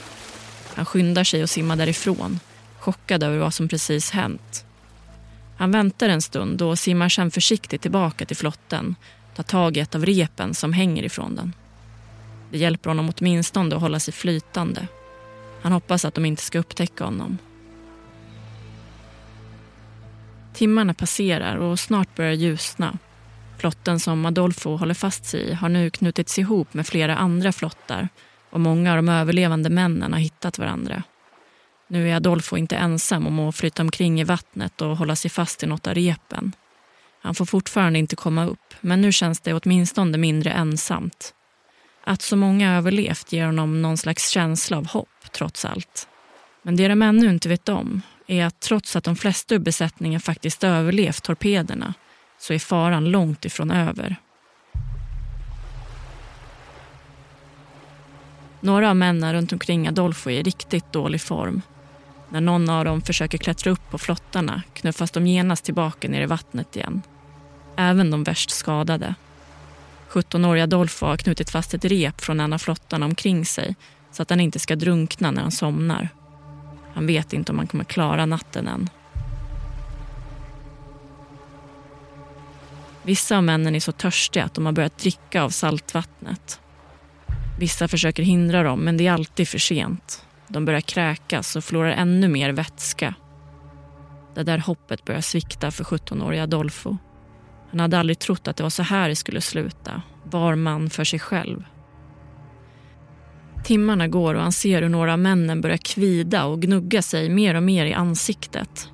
Han 0.74 0.84
skyndar 0.84 1.24
sig 1.24 1.42
och 1.42 1.50
simmar 1.50 1.76
därifrån, 1.76 2.40
chockad 2.78 3.22
över 3.22 3.38
vad 3.38 3.54
som 3.54 3.68
precis 3.68 4.10
hänt. 4.10 4.64
Han 5.58 5.70
väntar 5.70 6.08
en 6.08 6.22
stund 6.22 6.62
och 6.62 6.78
simmar 6.78 7.08
sedan 7.08 7.30
försiktigt 7.30 7.82
tillbaka 7.82 8.26
till 8.26 8.36
flotten 8.36 8.94
tar 9.36 9.42
tag 9.42 9.76
i 9.76 9.80
ett 9.80 9.94
av 9.94 10.06
repen 10.06 10.54
som 10.54 10.72
hänger 10.72 11.02
ifrån 11.02 11.34
den. 11.34 11.52
Det 12.50 12.58
hjälper 12.58 12.90
honom 12.90 13.12
åtminstone 13.16 13.74
att 13.74 13.80
hålla 13.80 14.00
sig 14.00 14.14
flytande. 14.14 14.88
Han 15.62 15.72
hoppas 15.72 16.04
att 16.04 16.14
de 16.14 16.24
inte 16.24 16.42
ska 16.42 16.58
upptäcka 16.58 17.04
honom. 17.04 17.38
Timmarna 20.54 20.94
passerar 20.94 21.56
och 21.56 21.80
snart 21.80 22.16
börjar 22.16 22.32
ljusna. 22.32 22.98
Flotten 23.58 24.00
som 24.00 24.26
Adolfo 24.26 24.76
håller 24.76 24.94
fast 24.94 25.24
sig 25.24 25.40
i 25.40 25.54
har 25.54 25.68
nu 25.68 25.90
knutits 25.90 26.38
ihop 26.38 26.74
med 26.74 26.86
flera 26.86 27.16
andra 27.16 27.52
flottar 27.52 28.08
och 28.50 28.60
många 28.60 28.90
av 28.90 28.96
de 28.96 29.08
överlevande 29.08 29.70
männen 29.70 30.12
har 30.12 30.20
hittat 30.20 30.58
varandra. 30.58 31.02
Nu 31.88 32.10
är 32.10 32.16
Adolfo 32.16 32.56
inte 32.56 32.76
ensam 32.76 33.26
om 33.26 33.38
att 33.38 33.56
flyta 33.56 33.82
omkring 33.82 34.20
i 34.20 34.24
vattnet 34.24 34.82
och 34.82 34.96
hålla 34.96 35.16
sig 35.16 35.30
fast 35.30 35.62
i 35.62 35.66
något 35.66 35.86
av 35.86 35.94
repen. 35.94 36.52
Han 37.26 37.34
får 37.34 37.44
fortfarande 37.44 37.98
inte 37.98 38.16
komma 38.16 38.44
upp, 38.46 38.74
men 38.80 39.00
nu 39.00 39.12
känns 39.12 39.40
det 39.40 39.54
åtminstone 39.54 40.18
mindre 40.18 40.50
ensamt. 40.50 41.34
Att 42.04 42.22
så 42.22 42.36
många 42.36 42.76
överlevt 42.76 43.32
ger 43.32 43.46
honom 43.46 43.82
någon 43.82 43.96
slags 43.96 44.30
känsla 44.30 44.76
av 44.76 44.86
hopp, 44.86 45.32
trots 45.32 45.64
allt. 45.64 46.08
Men 46.62 46.76
det 46.76 46.88
de 46.88 47.02
ännu 47.02 47.30
inte 47.30 47.48
vet 47.48 47.68
om 47.68 48.02
är 48.26 48.44
att 48.44 48.60
trots 48.60 48.96
att 48.96 49.04
de 49.04 49.16
flesta 49.16 49.54
ur 49.54 49.58
besättningen 49.58 50.20
faktiskt 50.20 50.64
överlevt 50.64 51.22
torpederna 51.22 51.94
så 52.38 52.52
är 52.52 52.58
faran 52.58 53.10
långt 53.10 53.44
ifrån 53.44 53.70
över. 53.70 54.16
Några 58.60 58.90
av 58.90 58.96
männen 58.96 59.32
runt 59.32 59.52
omkring 59.52 59.88
Adolfo 59.88 60.30
är 60.30 60.38
i 60.38 60.42
riktigt 60.42 60.92
dålig 60.92 61.20
form. 61.20 61.62
När 62.28 62.40
någon 62.40 62.70
av 62.70 62.84
dem 62.84 63.02
försöker 63.02 63.38
klättra 63.38 63.70
upp 63.70 63.90
på 63.90 63.98
flottarna 63.98 64.62
knuffas 64.72 65.10
de 65.10 65.26
genast 65.26 65.64
tillbaka 65.64 66.08
ner 66.08 66.22
i 66.22 66.26
vattnet 66.26 66.76
igen 66.76 67.02
även 67.76 68.10
de 68.10 68.24
värst 68.24 68.50
skadade. 68.50 69.14
17-åriga 70.10 70.64
Adolfo 70.64 71.06
har 71.06 71.16
knutit 71.16 71.50
fast 71.50 71.74
ett 71.74 71.84
rep 71.84 72.20
från 72.20 72.40
en 72.40 72.52
av 72.52 72.58
flottarna 72.58 73.06
omkring 73.06 73.46
sig 73.46 73.76
så 74.12 74.22
att 74.22 74.30
han 74.30 74.40
inte 74.40 74.58
ska 74.58 74.76
drunkna 74.76 75.30
när 75.30 75.42
han 75.42 75.52
somnar. 75.52 76.08
Han 76.94 77.06
vet 77.06 77.32
inte 77.32 77.52
om 77.52 77.58
han 77.58 77.66
kommer 77.66 77.84
klara 77.84 78.26
natten 78.26 78.68
än. 78.68 78.88
Vissa 83.02 83.36
av 83.36 83.44
männen 83.44 83.74
är 83.74 83.80
så 83.80 83.92
törstiga 83.92 84.44
att 84.44 84.54
de 84.54 84.66
har 84.66 84.72
börjat 84.72 84.98
dricka 84.98 85.42
av 85.42 85.50
saltvattnet. 85.50 86.60
Vissa 87.58 87.88
försöker 87.88 88.22
hindra 88.22 88.62
dem, 88.62 88.80
men 88.80 88.96
det 88.96 89.06
är 89.06 89.12
alltid 89.12 89.48
för 89.48 89.58
sent. 89.58 90.26
De 90.48 90.64
börjar 90.64 90.80
kräkas 90.80 91.56
och 91.56 91.64
förlorar 91.64 91.90
ännu 91.90 92.28
mer 92.28 92.52
vätska. 92.52 93.14
Det 94.34 94.42
där 94.42 94.58
hoppet 94.58 95.04
börjar 95.04 95.20
svikta 95.20 95.70
för 95.70 95.84
17-åriga 95.84 96.42
Adolfo. 96.42 96.96
Han 97.76 97.80
hade 97.80 97.98
aldrig 97.98 98.18
trott 98.18 98.48
att 98.48 98.56
det 98.56 98.62
var 98.62 98.70
så 98.70 98.82
här 98.82 99.08
det 99.08 99.16
skulle 99.16 99.40
sluta. 99.40 100.02
Var 100.24 100.54
man 100.54 100.90
för 100.90 101.04
sig 101.04 101.18
själv. 101.18 101.64
Timmarna 103.64 104.08
går 104.08 104.34
och 104.34 104.42
han 104.42 104.52
ser 104.52 104.82
hur 104.82 104.88
några 104.88 105.12
av 105.12 105.18
männen 105.18 105.60
börjar 105.60 105.76
kvida 105.76 106.44
och 106.44 106.62
gnugga 106.62 107.02
sig 107.02 107.28
mer 107.28 107.54
och 107.54 107.62
mer 107.62 107.86
i 107.86 107.92
ansiktet. 107.92 108.88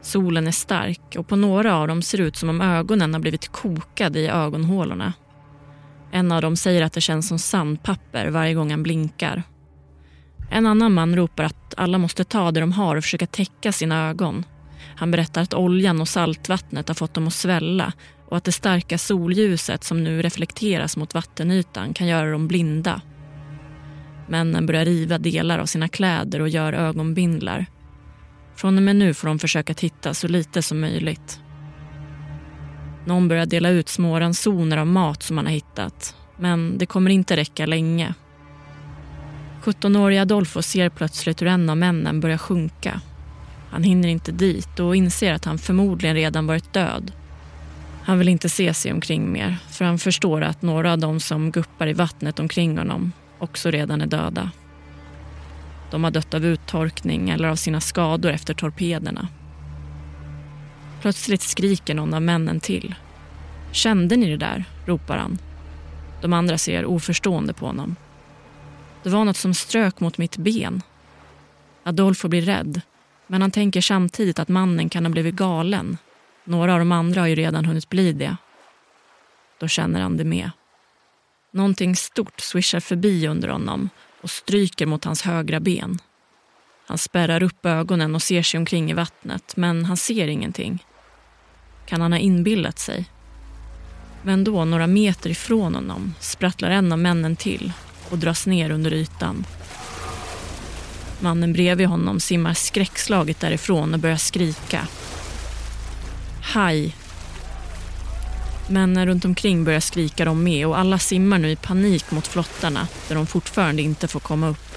Solen 0.00 0.46
är 0.46 0.52
stark 0.52 1.16
och 1.18 1.28
på 1.28 1.36
några 1.36 1.76
av 1.76 1.88
dem 1.88 2.02
ser 2.02 2.18
det 2.18 2.24
ut 2.24 2.36
som 2.36 2.48
om 2.48 2.60
ögonen 2.60 3.14
har 3.14 3.20
blivit 3.20 3.48
kokade 3.48 4.20
i 4.20 4.28
ögonhålorna. 4.28 5.12
En 6.12 6.32
av 6.32 6.42
dem 6.42 6.56
säger 6.56 6.82
att 6.82 6.92
det 6.92 7.00
känns 7.00 7.28
som 7.28 7.38
sandpapper 7.38 8.26
varje 8.26 8.54
gång 8.54 8.70
han 8.70 8.82
blinkar. 8.82 9.42
En 10.50 10.66
annan 10.66 10.94
man 10.94 11.16
ropar 11.16 11.44
att 11.44 11.74
alla 11.76 11.98
måste 11.98 12.24
ta 12.24 12.50
det 12.50 12.60
de 12.60 12.72
har 12.72 12.96
och 12.96 13.04
försöka 13.04 13.26
täcka 13.26 13.72
sina 13.72 14.08
ögon. 14.08 14.44
Han 14.96 15.10
berättar 15.10 15.42
att 15.42 15.54
oljan 15.54 16.00
och 16.00 16.08
saltvattnet 16.08 16.88
har 16.88 16.94
fått 16.94 17.14
dem 17.14 17.26
att 17.26 17.32
svälla 17.32 17.92
och 18.32 18.38
att 18.38 18.44
det 18.44 18.52
starka 18.52 18.98
solljuset 18.98 19.84
som 19.84 20.04
nu 20.04 20.22
reflekteras 20.22 20.96
mot 20.96 21.14
vattenytan 21.14 21.94
kan 21.94 22.06
göra 22.06 22.30
dem 22.30 22.48
blinda. 22.48 23.00
Männen 24.28 24.66
börjar 24.66 24.84
riva 24.84 25.18
delar 25.18 25.58
av 25.58 25.66
sina 25.66 25.88
kläder 25.88 26.40
och 26.40 26.48
gör 26.48 26.72
ögonbindlar. 26.72 27.66
Från 28.56 28.76
och 28.76 28.82
med 28.82 28.96
nu 28.96 29.14
får 29.14 29.28
de 29.28 29.38
försöka 29.38 29.74
titta 29.74 30.14
så 30.14 30.28
lite 30.28 30.62
som 30.62 30.80
möjligt. 30.80 31.40
Någon 33.06 33.28
börjar 33.28 33.46
dela 33.46 33.68
ut 33.68 33.88
små 33.88 34.20
ransoner 34.20 34.76
av 34.76 34.86
mat 34.86 35.22
som 35.22 35.36
man 35.36 35.46
har 35.46 35.52
hittat. 35.52 36.16
Men 36.38 36.78
det 36.78 36.86
kommer 36.86 37.10
inte 37.10 37.36
räcka 37.36 37.66
länge. 37.66 38.14
17-åriga 39.62 40.22
Adolfo 40.22 40.62
ser 40.62 40.88
plötsligt 40.88 41.42
hur 41.42 41.46
en 41.46 41.70
av 41.70 41.76
männen 41.76 42.20
börjar 42.20 42.38
sjunka 42.38 43.00
han 43.72 43.82
hinner 43.82 44.08
inte 44.08 44.32
dit 44.32 44.80
och 44.80 44.96
inser 44.96 45.32
att 45.32 45.44
han 45.44 45.58
förmodligen 45.58 46.16
redan 46.16 46.46
varit 46.46 46.72
död. 46.72 47.12
Han 48.04 48.18
vill 48.18 48.28
inte 48.28 48.48
se 48.48 48.74
sig 48.74 48.92
omkring 48.92 49.32
mer 49.32 49.56
för 49.70 49.84
han 49.84 49.98
förstår 49.98 50.42
att 50.42 50.62
några 50.62 50.92
av 50.92 50.98
dem 50.98 51.20
som 51.20 51.50
guppar 51.50 51.86
i 51.86 51.92
vattnet 51.92 52.38
omkring 52.38 52.78
honom 52.78 53.12
också 53.38 53.70
redan 53.70 54.00
är 54.00 54.06
döda. 54.06 54.50
De 55.90 56.04
har 56.04 56.10
dött 56.10 56.34
av 56.34 56.44
uttorkning 56.44 57.30
eller 57.30 57.48
av 57.48 57.56
sina 57.56 57.80
skador 57.80 58.30
efter 58.30 58.54
torpederna. 58.54 59.28
Plötsligt 61.00 61.42
skriker 61.42 61.94
någon 61.94 62.14
av 62.14 62.22
männen 62.22 62.60
till. 62.60 62.94
Kände 63.72 64.16
ni 64.16 64.30
det 64.30 64.36
där? 64.36 64.64
ropar 64.86 65.16
han. 65.16 65.38
De 66.20 66.32
andra 66.32 66.58
ser 66.58 66.86
oförstående 66.86 67.52
på 67.52 67.66
honom. 67.66 67.96
Det 69.02 69.10
var 69.10 69.24
något 69.24 69.36
som 69.36 69.54
strök 69.54 70.00
mot 70.00 70.18
mitt 70.18 70.36
ben. 70.36 70.82
Adolfo 71.84 72.28
blir 72.28 72.42
rädd 72.42 72.80
men 73.26 73.40
han 73.40 73.50
tänker 73.50 73.80
samtidigt 73.80 74.38
att 74.38 74.48
mannen 74.48 74.88
kan 74.88 75.04
ha 75.04 75.10
blivit 75.10 75.34
galen. 75.34 75.98
Några 76.44 76.72
av 76.72 76.78
de 76.78 76.92
andra 76.92 77.20
har 77.20 77.28
ju 77.28 77.34
redan 77.34 77.64
hunnit 77.64 77.88
bli 77.88 78.12
det. 78.12 78.36
Då 79.58 79.68
känner 79.68 80.00
han 80.00 80.16
det 80.16 80.24
med. 80.24 80.50
Någonting 81.50 81.96
stort 81.96 82.40
swishar 82.40 82.80
förbi 82.80 83.26
under 83.26 83.48
honom 83.48 83.90
och 84.20 84.30
stryker 84.30 84.86
mot 84.86 85.04
hans 85.04 85.22
högra 85.22 85.60
ben. 85.60 85.98
Han 86.86 86.98
spärrar 86.98 87.42
upp 87.42 87.66
ögonen 87.66 88.14
och 88.14 88.22
ser 88.22 88.42
sig 88.42 88.58
omkring 88.58 88.90
i 88.90 88.94
vattnet, 88.94 89.56
men 89.56 89.84
han 89.84 89.96
ser 89.96 90.28
ingenting. 90.28 90.84
Kan 91.86 92.00
han 92.00 92.12
ha 92.12 92.18
inbillat 92.18 92.78
sig? 92.78 93.10
Men 94.22 94.44
då, 94.44 94.64
några 94.64 94.86
meter 94.86 95.30
ifrån 95.30 95.74
honom, 95.74 96.14
sprattlar 96.20 96.70
en 96.70 96.92
av 96.92 96.98
männen 96.98 97.36
till 97.36 97.72
och 98.10 98.18
dras 98.18 98.46
ner 98.46 98.70
under 98.70 98.92
ytan. 98.92 99.46
Mannen 101.20 101.52
bredvid 101.52 101.86
honom 101.86 102.20
simmar 102.20 102.54
skräckslaget 102.54 103.40
därifrån 103.40 103.94
och 103.94 104.00
börjar 104.00 104.16
skrika. 104.16 104.88
Haj! 106.42 106.96
Männen 108.68 109.06
runt 109.06 109.24
omkring 109.24 109.64
börjar 109.64 109.80
skrika 109.80 110.24
de 110.24 110.44
med 110.44 110.66
och 110.66 110.78
alla 110.78 110.98
simmar 110.98 111.38
nu 111.38 111.50
i 111.50 111.56
panik 111.56 112.10
mot 112.10 112.26
flottarna 112.26 112.88
där 113.08 113.14
de 113.14 113.26
fortfarande 113.26 113.82
inte 113.82 114.08
får 114.08 114.20
komma 114.20 114.48
upp. 114.48 114.76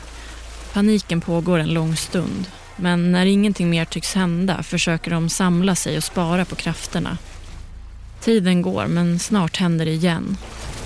Paniken 0.73 1.21
pågår 1.21 1.59
en 1.59 1.73
lång 1.73 1.95
stund. 1.95 2.45
Men 2.75 3.11
när 3.11 3.25
ingenting 3.25 3.69
mer 3.69 3.85
tycks 3.85 4.15
hända 4.15 4.63
försöker 4.63 5.11
de 5.11 5.29
samla 5.29 5.75
sig 5.75 5.97
och 5.97 6.03
spara 6.03 6.45
på 6.45 6.55
krafterna. 6.55 7.17
Tiden 8.21 8.61
går, 8.61 8.87
men 8.87 9.19
snart 9.19 9.57
händer 9.57 9.85
det 9.85 9.91
igen. 9.91 10.37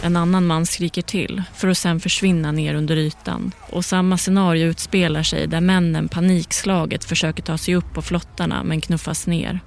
En 0.04 0.16
annan 0.16 0.48
man 0.48 0.66
skriker 0.66 1.02
till 1.02 1.44
för 1.56 1.68
att 1.68 1.78
sen 1.78 2.00
försvinna 2.00 2.52
ner 2.52 2.76
under 2.76 2.96
ytan. 2.96 3.52
Och 3.70 3.86
samma 3.86 4.18
scenario 4.18 4.68
utspelar 4.68 5.24
sig 5.24 5.48
där 5.48 5.62
männen 5.62 6.10
panikslaget 6.10 7.04
försöker 7.04 7.44
ta 7.44 7.58
sig 7.58 7.76
upp 7.76 7.94
på 7.94 8.02
flottarna 8.02 8.64
men 8.64 8.82
knuffas 8.82 9.28
ner. 9.28 9.60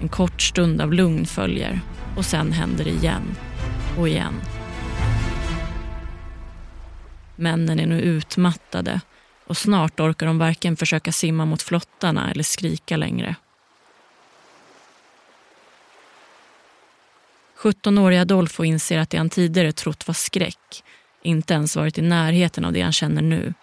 En 0.00 0.08
kort 0.08 0.42
stund 0.42 0.80
av 0.80 0.92
lugn 0.92 1.26
följer 1.26 1.80
och 2.16 2.24
sen 2.24 2.52
händer 2.52 2.84
det 2.84 2.90
igen 2.90 3.36
och 3.98 4.08
igen. 4.08 4.34
Männen 7.36 7.80
är 7.80 7.86
nu 7.86 8.00
utmattade 8.00 9.00
och 9.46 9.56
snart 9.56 10.00
orkar 10.00 10.26
de 10.26 10.38
varken 10.38 10.76
försöka 10.76 11.12
simma 11.12 11.44
mot 11.44 11.62
flottarna 11.62 12.30
eller 12.30 12.42
skrika 12.42 12.96
längre. 12.96 13.36
17-åriga 17.58 18.20
Adolfo 18.20 18.64
inser 18.64 18.98
att 18.98 19.10
det 19.10 19.18
han 19.18 19.30
tidigare 19.30 19.72
trott 19.72 20.06
var 20.06 20.14
skräck 20.14 20.84
inte 21.24 21.54
ens 21.54 21.76
varit 21.76 21.98
i 21.98 22.02
närheten 22.02 22.64
av 22.64 22.72
det 22.72 22.80
han 22.80 22.92
känner 22.92 23.22
nu. 23.22 23.54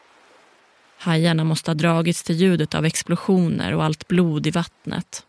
Hajarna 0.98 1.44
måste 1.44 1.72
ha 1.72 1.76
dragits 1.76 2.24
till 2.24 2.36
ljudet 2.36 2.76
av 2.76 2.86
explosioner 2.86 3.74
och 3.74 3.84
allt 3.84 4.08
blod 4.08 4.48
i 4.48 4.52
vattnet. 4.52 5.26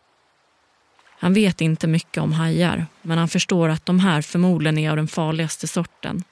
Han 1.23 1.33
vet 1.33 1.61
inte 1.61 1.87
mycket 1.87 2.23
om 2.23 2.33
hajar, 2.33 2.85
men 3.01 3.17
han 3.17 3.27
förstår 3.27 3.69
att 3.69 3.85
de 3.85 3.99
här 3.99 4.21
förmodligen 4.21 4.77
är 4.77 4.89
av 4.89 4.95
den 4.95 5.07
farligaste 5.07 5.67
sorten. 5.67 6.23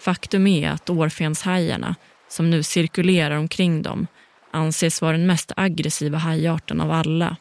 Faktum 0.00 0.46
är 0.46 0.70
att 0.70 0.90
årfenshajarna, 0.90 1.94
som 2.28 2.50
nu 2.50 2.62
cirkulerar 2.62 3.36
omkring 3.36 3.82
dem, 3.82 4.06
anses 4.50 5.02
vara 5.02 5.12
den 5.12 5.26
mest 5.26 5.52
aggressiva 5.56 6.18
hajarten 6.18 6.80
av 6.80 6.90
alla. 6.90 7.36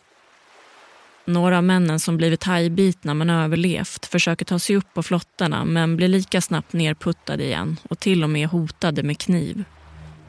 Några 1.25 1.57
av 1.57 1.63
männen 1.63 1.99
som 1.99 2.17
blivit 2.17 2.43
hajbitna 2.43 3.13
men 3.13 3.29
överlevt 3.29 4.05
försöker 4.05 4.45
ta 4.45 4.59
sig 4.59 4.75
upp 4.75 4.93
på 4.93 5.03
flottarna 5.03 5.65
men 5.65 5.97
blir 5.97 6.07
lika 6.07 6.41
snabbt 6.41 6.73
nerputtade 6.73 7.43
igen 7.43 7.77
och 7.89 7.99
till 7.99 8.23
och 8.23 8.29
med 8.29 8.47
hotade 8.47 9.03
med 9.03 9.17
kniv. 9.17 9.63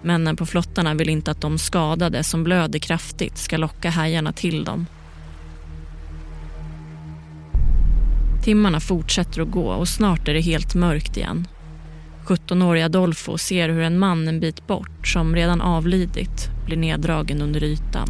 Männen 0.02 0.36
på 0.36 0.46
flottarna 0.46 0.94
vill 0.94 1.08
inte 1.08 1.30
att 1.30 1.40
de 1.40 1.58
skadade 1.58 2.24
som 2.24 2.44
blöder 2.44 2.78
kraftigt 2.78 3.38
ska 3.38 3.56
locka 3.56 3.90
hajarna 3.90 4.32
till 4.32 4.64
dem. 4.64 4.86
Timmarna 8.46 8.80
fortsätter 8.80 9.40
att 9.42 9.50
gå 9.50 9.68
och 9.68 9.88
snart 9.88 10.28
är 10.28 10.34
det 10.34 10.40
helt 10.40 10.74
mörkt 10.74 11.16
igen. 11.16 11.48
17-åriga 12.26 12.84
Adolfo 12.84 13.38
ser 13.38 13.68
hur 13.68 13.82
en 13.82 13.98
man 13.98 14.28
en 14.28 14.40
bit 14.40 14.66
bort, 14.66 15.06
som 15.06 15.34
redan 15.34 15.60
avlidit, 15.60 16.50
blir 16.66 16.76
neddragen 16.76 17.42
under 17.42 17.64
ytan. 17.64 18.08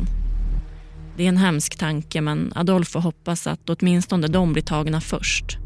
Det 1.17 1.25
är 1.25 1.29
en 1.29 1.37
hemsk 1.37 1.79
tanke 1.79 2.21
men 2.21 2.53
Adolfo 2.55 2.99
hoppas 2.99 3.47
att 3.47 3.71
åtminstone 3.71 4.27
de 4.27 4.53
blir 4.53 4.63
tagna 4.63 5.01
först. 5.01 5.59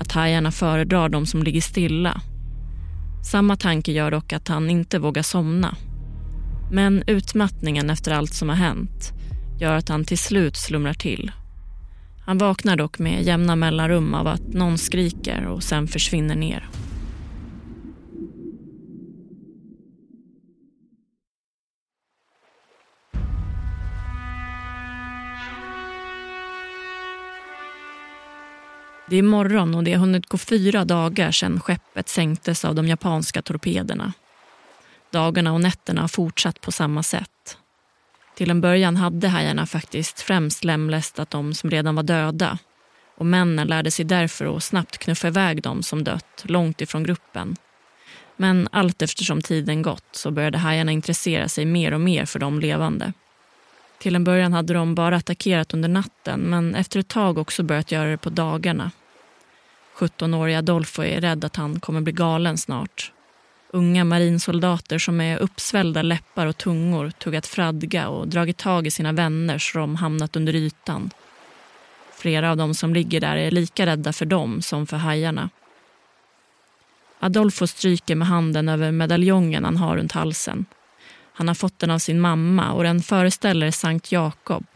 Att 0.00 0.12
hajarna 0.12 0.50
föredrar 0.50 1.08
de 1.08 1.26
som 1.26 1.42
ligger 1.42 1.60
stilla. 1.60 2.20
Samma 3.24 3.56
tanke 3.56 3.92
gör 3.92 4.10
dock 4.10 4.32
att 4.32 4.48
han 4.48 4.70
inte 4.70 4.98
vågar 4.98 5.22
somna. 5.22 5.76
Men 6.72 7.02
utmattningen 7.06 7.90
efter 7.90 8.12
allt 8.12 8.34
som 8.34 8.48
har 8.48 8.56
hänt 8.56 9.12
gör 9.60 9.72
att 9.72 9.88
han 9.88 10.04
till 10.04 10.18
slut 10.18 10.56
slumrar 10.56 10.94
till. 10.94 11.32
Han 12.28 12.38
vaknar 12.38 12.76
dock 12.76 12.98
med 12.98 13.22
jämna 13.22 13.56
mellanrum 13.56 14.14
av 14.14 14.26
att 14.26 14.48
någon 14.48 14.78
skriker 14.78 15.46
och 15.46 15.62
sen 15.62 15.88
försvinner 15.88 16.34
ner. 16.34 16.68
Det 29.10 29.16
är 29.16 29.22
morgon 29.22 29.74
och 29.74 29.84
det 29.84 29.92
har 29.92 30.00
hunnit 30.00 30.26
gå 30.26 30.38
fyra 30.38 30.84
dagar 30.84 31.30
sedan 31.30 31.60
skeppet 31.60 32.08
sänktes 32.08 32.64
av 32.64 32.74
de 32.74 32.86
japanska 32.88 33.42
torpederna. 33.42 34.12
Dagarna 35.12 35.52
och 35.52 35.60
nätterna 35.60 36.00
har 36.00 36.08
fortsatt 36.08 36.60
på 36.60 36.72
samma 36.72 37.02
sätt. 37.02 37.58
Till 38.38 38.50
en 38.50 38.60
början 38.60 38.96
hade 38.96 39.28
hajarna 39.28 39.66
faktiskt 39.66 40.20
främst 40.20 40.64
lemlästat 40.64 41.30
de 41.30 41.54
som 41.54 41.70
redan 41.70 41.94
var 41.94 42.02
döda 42.02 42.58
och 43.16 43.26
männen 43.26 43.68
lärde 43.68 43.90
sig 43.90 44.04
därför 44.04 44.56
att 44.56 44.62
snabbt 44.62 44.98
knuffa 44.98 45.28
iväg 45.28 45.62
de 45.62 45.82
som 45.82 46.04
dött 46.04 46.44
långt 46.44 46.80
ifrån 46.80 47.04
gruppen. 47.04 47.56
Men 48.36 48.68
allt 48.72 49.02
eftersom 49.02 49.42
tiden 49.42 49.82
gått 49.82 50.08
så 50.12 50.30
började 50.30 50.58
hajarna 50.58 50.92
intressera 50.92 51.48
sig 51.48 51.64
mer 51.64 51.94
och 51.94 52.00
mer 52.00 52.24
för 52.24 52.38
de 52.38 52.60
levande. 52.60 53.12
Till 53.98 54.16
en 54.16 54.24
början 54.24 54.52
hade 54.52 54.74
de 54.74 54.94
bara 54.94 55.16
attackerat 55.16 55.74
under 55.74 55.88
natten 55.88 56.40
men 56.40 56.74
efter 56.74 57.00
ett 57.00 57.08
tag 57.08 57.38
också 57.38 57.62
börjat 57.62 57.92
göra 57.92 58.10
det 58.10 58.18
på 58.18 58.30
dagarna. 58.30 58.90
17-åriga 59.96 60.58
Adolfo 60.58 61.02
är 61.02 61.20
rädd 61.20 61.44
att 61.44 61.56
han 61.56 61.80
kommer 61.80 62.00
bli 62.00 62.12
galen 62.12 62.58
snart. 62.58 63.12
Unga 63.70 64.04
marinsoldater 64.04 64.98
som 64.98 65.16
med 65.16 65.38
uppsvällda 65.38 66.02
läppar 66.02 66.46
och 66.46 66.56
tungor 66.56 67.10
tuggat 67.10 67.46
fradga 67.46 68.08
och 68.08 68.28
dragit 68.28 68.56
tag 68.56 68.86
i 68.86 68.90
sina 68.90 69.12
vänner 69.12 69.58
så 69.58 69.78
de 69.78 69.96
hamnat 69.96 70.36
under 70.36 70.54
ytan. 70.54 71.10
Flera 72.12 72.50
av 72.50 72.56
dem 72.56 72.74
som 72.74 72.94
ligger 72.94 73.20
där 73.20 73.36
är 73.36 73.50
lika 73.50 73.86
rädda 73.86 74.12
för 74.12 74.26
dem 74.26 74.62
som 74.62 74.86
för 74.86 74.96
hajarna. 74.96 75.50
Adolfo 77.18 77.66
stryker 77.66 78.14
med 78.14 78.28
handen 78.28 78.68
över 78.68 78.92
medaljongen 78.92 79.64
han 79.64 79.76
har 79.76 79.96
runt 79.96 80.12
halsen. 80.12 80.66
Han 81.32 81.48
har 81.48 81.54
fått 81.54 81.78
den 81.78 81.90
av 81.90 81.98
sin 81.98 82.20
mamma 82.20 82.72
och 82.72 82.82
den 82.82 83.02
föreställer 83.02 83.70
Sankt 83.70 84.12
Jakob. 84.12 84.66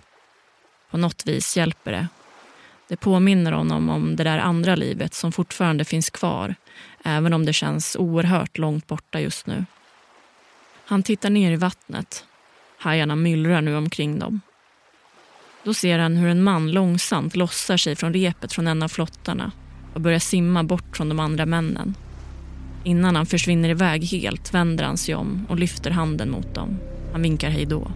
På 0.91 0.99
något 0.99 1.27
vis 1.27 1.57
hjälper 1.57 1.93
det. 1.93 2.09
Det 2.89 2.97
påminner 2.97 3.53
honom 3.53 3.89
om 3.89 4.17
det 4.17 4.25
där 4.25 4.39
andra 4.39 4.77
livet 4.77 5.15
som 5.15 5.33
fortfarande 5.33 5.85
finns 5.85 6.11
kvar 6.11 6.55
även 7.05 7.33
om 7.33 7.47
det 7.47 7.53
känns 7.53 7.97
oerhört 7.97 8.59
långt 8.59 8.87
borta 8.87 9.21
just 9.21 9.47
nu. 9.47 9.65
Han 10.85 11.03
tittar 11.03 11.31
ner 11.31 11.53
i 11.53 11.57
vattnet. 11.57 12.25
Hajarna 12.79 13.17
myllrar 13.17 13.61
nu 13.61 13.77
omkring 13.77 14.19
dem. 14.19 14.41
Då 15.65 15.75
ser 15.75 15.99
han 15.99 16.17
hur 16.17 16.29
en 16.29 16.43
man 16.43 16.71
långsamt 16.71 17.37
lossar 17.37 17.77
sig 17.77 17.97
från 17.97 18.13
repet 18.13 18.53
från 18.53 18.67
en 18.67 18.83
av 18.83 18.89
flottarna 18.89 19.53
och 19.95 20.01
börjar 20.01 20.19
simma 20.19 20.65
bort 20.65 20.97
från 20.97 21.09
de 21.09 21.21
andra 21.21 21.47
männen. 21.47 21.95
Innan 22.85 23.17
han 23.17 23.27
försvinner 23.27 23.69
iväg 23.69 24.05
helt 24.05 24.55
vänder 24.55 24.85
han 24.85 24.97
sig 24.97 25.15
om 25.15 25.47
och 25.49 25.59
lyfter 25.59 25.91
handen 25.91 26.31
mot 26.31 26.55
dem. 26.55 26.79
Han 27.13 27.23
vinkar 27.23 27.51
hej 27.51 27.67
då. 27.67 27.93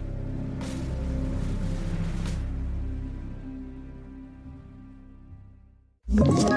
you 6.19 6.56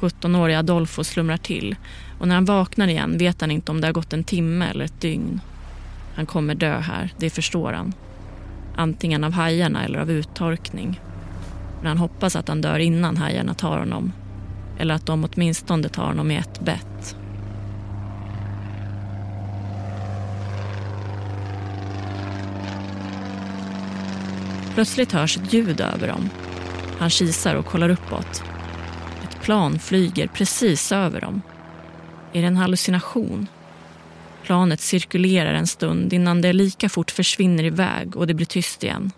17-åriga 0.00 0.58
Adolfo 0.58 1.04
slumrar 1.04 1.36
till 1.36 1.76
och 2.18 2.28
när 2.28 2.34
han 2.34 2.44
vaknar 2.44 2.88
igen 2.88 3.18
vet 3.18 3.40
han 3.40 3.50
inte 3.50 3.72
om 3.72 3.80
det 3.80 3.86
har 3.86 3.92
gått 3.92 4.12
en 4.12 4.24
timme 4.24 4.66
eller 4.66 4.84
ett 4.84 5.00
dygn. 5.00 5.40
Han 6.14 6.26
kommer 6.26 6.54
dö 6.54 6.78
här, 6.78 7.14
det 7.18 7.30
förstår 7.30 7.72
han. 7.72 7.92
Antingen 8.76 9.24
av 9.24 9.32
hajarna 9.32 9.84
eller 9.84 9.98
av 9.98 10.10
uttorkning. 10.10 11.00
Men 11.78 11.86
han 11.86 11.98
hoppas 11.98 12.36
att 12.36 12.48
han 12.48 12.60
dör 12.60 12.78
innan 12.78 13.16
hajarna 13.16 13.54
tar 13.54 13.78
honom. 13.78 14.12
Eller 14.78 14.94
att 14.94 15.06
de 15.06 15.24
åtminstone 15.24 15.88
tar 15.88 16.06
honom 16.06 16.30
i 16.30 16.36
ett 16.36 16.60
bett. 16.60 17.16
Plötsligt 24.74 25.12
hörs 25.12 25.36
ett 25.36 25.52
ljud 25.52 25.80
över 25.80 26.08
dem. 26.08 26.30
Han 26.98 27.10
kisar 27.10 27.54
och 27.54 27.66
kollar 27.66 27.88
uppåt. 27.88 28.49
Plan 29.40 29.78
flyger 29.78 30.26
precis 30.26 30.92
över 30.92 31.20
dem. 31.20 31.42
Är 32.32 32.40
det 32.40 32.46
en 32.46 32.56
hallucination? 32.56 33.46
Planet 34.42 34.80
cirkulerar 34.80 35.54
en 35.54 35.66
stund 35.66 36.12
innan 36.12 36.42
det 36.42 36.52
lika 36.52 36.88
fort 36.88 37.10
försvinner 37.10 37.64
iväg 37.64 38.16
och 38.16 38.26
det 38.26 38.34
blir 38.34 38.46
tyst 38.46 38.84
igen. 38.84 39.12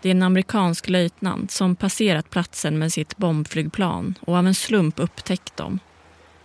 Det 0.00 0.08
är 0.08 0.14
en 0.14 0.22
amerikansk 0.22 0.88
löjtnant 0.88 1.50
som 1.50 1.76
passerat 1.76 2.30
platsen 2.30 2.78
med 2.78 2.92
sitt 2.92 3.16
bombflygplan 3.16 4.14
och 4.20 4.36
av 4.36 4.46
en 4.46 4.54
slump 4.54 5.00
upptäckt 5.00 5.56
dem. 5.56 5.78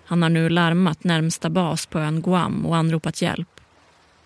Han 0.05 0.21
har 0.21 0.29
nu 0.29 0.49
larmat 0.49 1.03
närmsta 1.03 1.49
bas 1.49 1.85
på 1.85 1.99
ön 1.99 2.21
Guam 2.21 2.65
och 2.65 2.75
anropat 2.75 3.21
hjälp. 3.21 3.61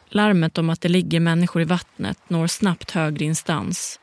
Larmet 0.09 0.57
om 0.57 0.69
att 0.69 0.81
det 0.81 0.89
ligger 0.89 1.19
människor 1.19 1.61
i 1.61 1.65
vattnet 1.65 2.17
når 2.27 2.47
snabbt 2.47 2.91
högre 2.91 3.25
instans. 3.25 4.00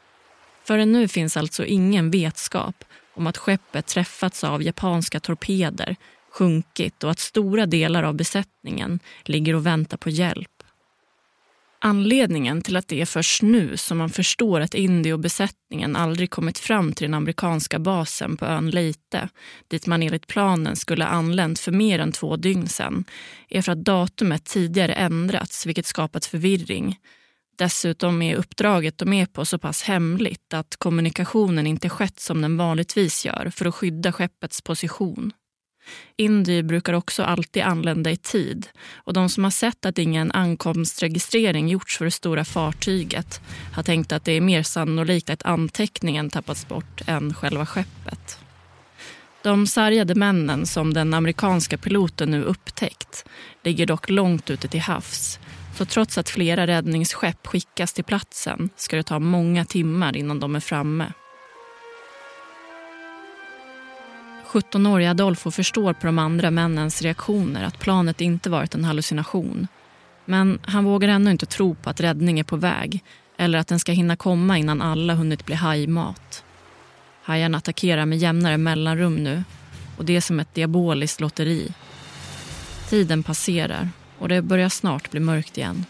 Förrän 0.69 0.93
nu 0.93 1.09
finns 1.09 1.37
alltså 1.37 1.65
ingen 1.65 2.11
vetskap 2.11 2.85
om 3.15 3.27
att 3.27 3.37
skeppet 3.37 3.87
träffats 3.87 4.45
av 4.45 4.63
japanska 4.63 5.21
torpeder, 5.21 5.97
sjunkit 6.33 7.05
och 7.05 7.11
att 7.11 7.19
stora 7.19 7.67
delar 7.67 8.03
av 8.03 8.15
besättningen 8.15 9.01
ligger 9.25 9.55
och 9.55 9.67
väntar 9.67 9.97
på 9.97 10.11
hjälp. 10.11 10.51
Anledningen 11.81 12.63
till 12.63 12.77
att 12.77 12.89
det 12.89 13.01
är 13.01 13.07
först 13.07 13.43
nu 13.43 13.77
som 13.77 13.99
man 13.99 14.11
förstår 14.11 14.61
att 14.61 14.75
Indy 14.75 15.13
och 15.13 15.19
besättningen 15.19 15.97
aldrig 15.97 16.31
kommit 16.31 16.59
fram 16.59 16.93
till 16.93 17.07
den 17.07 17.15
amerikanska 17.15 17.79
basen 17.79 18.37
på 18.37 18.45
ön 18.45 18.71
Leyte, 18.71 19.29
dit 19.69 19.87
man 19.87 20.03
enligt 20.03 20.27
planen 20.27 20.77
skulle 20.77 21.07
anlänt 21.07 21.59
för 21.59 21.73
mer 21.73 21.99
än 21.99 22.13
två 22.13 22.37
dygn 22.37 22.69
sedan, 22.69 23.05
är 23.49 23.63
för 23.63 23.73
att 23.73 23.85
datumet 23.85 24.45
tidigare 24.45 24.93
ändrats, 24.93 25.67
vilket 25.67 25.87
skapat 25.87 26.27
förvirring. 26.27 26.99
Dessutom 27.59 28.23
är 28.23 28.37
uppdraget 28.37 28.99
de 28.99 29.13
är 29.13 29.27
på 29.27 29.45
så 29.45 29.59
pass 29.59 29.83
hemligt 29.83 30.55
att 30.55 30.77
kommunikationen 30.77 31.67
inte 31.67 31.89
skett 31.89 32.21
som 32.21 32.43
den 32.43 32.57
vanligtvis 32.57 33.27
gör 33.27 33.51
för 33.55 33.67
att 33.67 33.75
skydda 33.75 34.13
skeppets 34.13 34.63
position. 34.63 35.33
Indy 36.17 36.63
brukar 36.63 36.93
också 36.93 37.23
alltid 37.23 37.63
anlända 37.63 38.11
i 38.11 38.17
tid 38.17 38.69
och 38.95 39.13
de 39.13 39.29
som 39.29 39.45
har 39.45 39.51
sett 39.51 39.87
att 39.87 39.99
ingen 39.99 40.33
ankomstregistrering 40.33 41.69
gjorts 41.69 41.99
för 41.99 42.05
det 42.05 42.11
stora 42.11 42.45
fartyget 42.45 43.41
har 43.73 43.83
tänkt 43.83 44.13
att 44.13 44.25
det 44.25 44.33
är 44.33 44.41
mer 44.41 44.63
sannolikt 44.63 45.31
att 45.31 45.43
anteckningen 45.43 46.31
tappats 46.31 46.69
bort 46.69 47.03
än 47.07 47.35
själva 47.35 47.67
skeppet. 47.67 48.39
De 49.43 49.67
sargade 49.67 50.15
männen 50.15 50.67
som 50.67 50.95
den 50.95 51.15
amerikanska 51.15 51.79
piloten 51.79 52.31
nu 52.31 52.43
upptäckt 52.43 53.25
ligger 53.65 53.87
dock 53.87 54.11
långt 54.11 54.51
ute 54.51 54.69
till 54.69 54.81
havs 54.81 55.39
så 55.79 55.85
trots 55.85 56.19
att 56.19 56.29
flera 56.29 56.67
räddningsskepp 56.67 57.47
skickas 57.47 57.93
till 57.93 58.05
platsen 58.05 58.71
ska 58.77 58.97
det 58.97 59.03
ta 59.03 59.19
många 59.19 59.65
timmar 59.65 60.17
innan 60.17 60.41
de 60.41 60.57
är 60.57 60.61
framme. 60.61 61.13
17-åriga 64.47 65.11
Adolfo 65.11 65.51
förstår 65.51 65.93
på 65.93 66.07
de 66.07 66.19
andra 66.19 66.51
männens 66.51 67.03
reaktioner 67.03 67.65
att 67.65 67.79
planet 67.79 68.21
inte 68.21 68.51
varit 68.51 68.75
en 68.75 68.85
hallucination. 68.85 69.69
Men 70.25 70.59
han 70.63 70.85
vågar 70.85 71.09
ännu 71.09 71.31
inte 71.31 71.47
tro 71.47 71.75
på 71.75 71.91
att 71.91 72.01
räddning 72.01 72.41
är 72.41 72.45
på 72.45 72.57
väg 72.57 73.05
eller 73.37 73.59
att 73.59 73.69
den 73.69 73.79
ska 73.79 73.93
hinna 73.93 74.17
komma 74.17 74.59
innan 74.59 74.83
alla 74.83 75.15
hunnit 75.15 75.47
bli 75.47 75.55
hajmat. 75.55 76.45
Hajarna 77.23 77.59
attackerar 77.59 78.07
med 78.07 78.19
jämnare 78.19 78.59
mellanrum 78.59 79.17
nu 79.17 79.45
och 79.97 80.05
det 80.05 80.17
är 80.17 80.21
som 80.21 80.41
ett 80.41 80.55
diaboliskt 80.55 81.21
lotteri. 81.21 81.75
Tiden 82.89 83.23
passerar 83.23 83.89
och 84.19 84.29
det 84.29 84.43
börjar 84.43 84.69
snart 84.69 85.11
bli 85.11 85.21
mörkt 85.21 85.59
igen. 85.59 85.85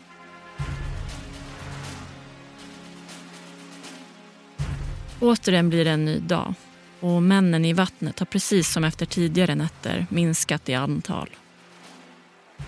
Återigen 5.20 5.68
blir 5.68 5.84
det 5.84 5.90
en 5.90 6.04
ny 6.04 6.18
dag 6.18 6.54
och 7.00 7.22
männen 7.22 7.64
i 7.64 7.72
vattnet 7.72 8.18
har 8.18 8.26
precis 8.26 8.72
som 8.72 8.84
efter 8.84 9.06
tidigare 9.06 9.54
nätter 9.54 10.06
minskat 10.10 10.68
i 10.68 10.74
antal. 10.74 11.28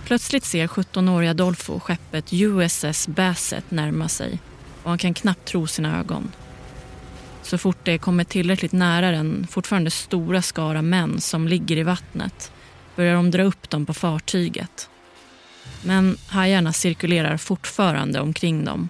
Plötsligt 0.04 0.44
ser 0.44 0.66
17-åriga 0.66 1.30
Adolfo 1.30 1.80
skeppet 1.80 2.32
USS 2.32 3.08
Bassett 3.08 3.70
närma 3.70 4.08
sig 4.08 4.38
och 4.82 4.90
han 4.90 4.98
kan 4.98 5.14
knappt 5.14 5.44
tro 5.44 5.66
sina 5.66 5.98
ögon. 5.98 6.32
Så 7.42 7.58
fort 7.58 7.78
det 7.82 7.98
kommer 7.98 8.24
tillräckligt 8.24 8.72
nära 8.72 9.10
den 9.10 9.46
fortfarande 9.50 9.90
stora 9.90 10.42
skara 10.42 10.82
män 10.82 11.20
som 11.20 11.48
ligger 11.48 11.76
i 11.76 11.82
vattnet 11.82 12.52
börjar 12.96 13.14
de 13.14 13.30
dra 13.30 13.42
upp 13.42 13.70
dem 13.70 13.86
på 13.86 13.94
fartyget. 13.94 14.89
Men 15.82 16.16
hajarna 16.28 16.72
cirkulerar 16.72 17.36
fortfarande 17.36 18.20
omkring 18.20 18.64
dem. 18.64 18.88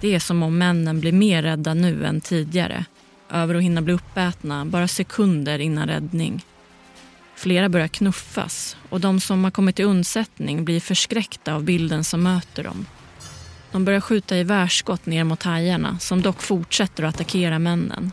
Det 0.00 0.14
är 0.14 0.18
som 0.18 0.42
om 0.42 0.58
männen 0.58 1.00
blir 1.00 1.12
mer 1.12 1.42
rädda 1.42 1.74
nu 1.74 2.06
än 2.06 2.20
tidigare 2.20 2.84
över 3.30 3.54
att 3.54 3.62
hinna 3.62 3.82
bli 3.82 3.94
uppätna 3.94 4.64
bara 4.64 4.88
sekunder 4.88 5.58
innan 5.58 5.88
räddning. 5.88 6.44
Flera 7.34 7.68
börjar 7.68 7.88
knuffas 7.88 8.76
och 8.88 9.00
de 9.00 9.20
som 9.20 9.44
har 9.44 9.50
kommit 9.50 9.76
till 9.76 9.84
undsättning 9.84 10.64
blir 10.64 10.80
förskräckta 10.80 11.54
av 11.54 11.64
bilden 11.64 12.04
som 12.04 12.22
möter 12.22 12.64
dem. 12.64 12.86
De 13.72 13.84
börjar 13.84 14.00
skjuta 14.00 14.36
i 14.36 14.44
värskott 14.44 15.06
ner 15.06 15.24
mot 15.24 15.42
hajarna 15.42 15.98
som 15.98 16.22
dock 16.22 16.42
fortsätter 16.42 17.02
att 17.02 17.14
attackera 17.14 17.58
männen. 17.58 18.12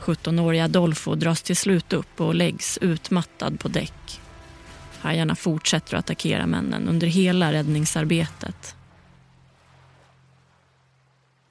17-åriga 0.00 0.64
Adolfo 0.64 1.14
dras 1.14 1.42
till 1.42 1.56
slut 1.56 1.92
upp 1.92 2.20
och 2.20 2.34
läggs 2.34 2.78
utmattad 2.78 3.60
på 3.60 3.68
däck. 3.68 4.05
Hajarna 5.00 5.36
fortsätter 5.36 5.96
att 5.96 6.04
attackera 6.04 6.46
männen 6.46 6.88
under 6.88 7.06
hela 7.06 7.52
räddningsarbetet. 7.52 8.76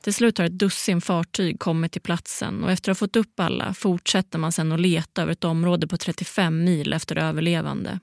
Till 0.05 0.13
slut 0.13 0.37
har 0.37 0.45
ett 0.45 0.59
dussin 0.59 1.01
fartyg 1.01 1.59
kommit 1.59 1.91
till 1.91 2.01
platsen 2.01 2.63
och 2.63 2.71
efter 2.71 2.91
att 2.91 2.99
ha 2.99 3.07
fått 3.07 3.15
upp 3.15 3.39
alla 3.39 3.73
fortsätter 3.73 4.39
man 4.39 4.51
sedan 4.51 4.71
att 4.71 4.79
leta 4.79 5.21
över 5.21 5.31
ett 5.31 5.43
område 5.43 5.87
på 5.87 5.97
35 5.97 6.63
mil 6.63 6.93
efter 6.93 7.15
överlevande. 7.15 7.99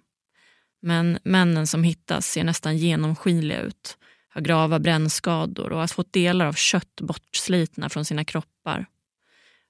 Men 0.83 1.19
männen 1.25 1.67
som 1.67 1.85
hittas 1.85 2.27
ser 2.27 2.45
nästan 2.45 2.77
genomskinliga 2.77 3.61
ut, 3.61 3.99
har 4.29 4.41
grava 4.41 4.79
brännskador 4.79 5.73
och 5.73 5.79
har 5.79 5.87
fått 5.87 6.13
delar 6.13 6.47
av 6.47 6.53
kött 6.53 7.01
bortslitna 7.01 7.89
från 7.89 8.05
sina 8.05 8.25
kroppar. 8.25 8.87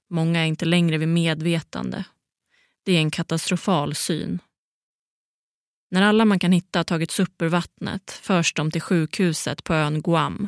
Många 0.09 0.39
är 0.39 0.45
inte 0.45 0.65
längre 0.65 0.97
vid 0.97 1.07
medvetande. 1.07 2.03
Det 2.83 2.91
är 2.91 2.99
en 2.99 3.11
katastrofal 3.11 3.95
syn. 3.95 4.39
När 5.93 6.01
alla 6.01 6.25
man 6.25 6.39
kan 6.39 6.51
hitta 6.51 6.79
har 6.79 6.83
tagits 6.83 7.19
upp 7.19 7.41
ur 7.41 7.47
vattnet 7.47 8.11
förs 8.11 8.53
de 8.53 8.71
till 8.71 8.81
sjukhuset 8.81 9.63
på 9.63 9.73
ön 9.73 10.01
Guam 10.01 10.47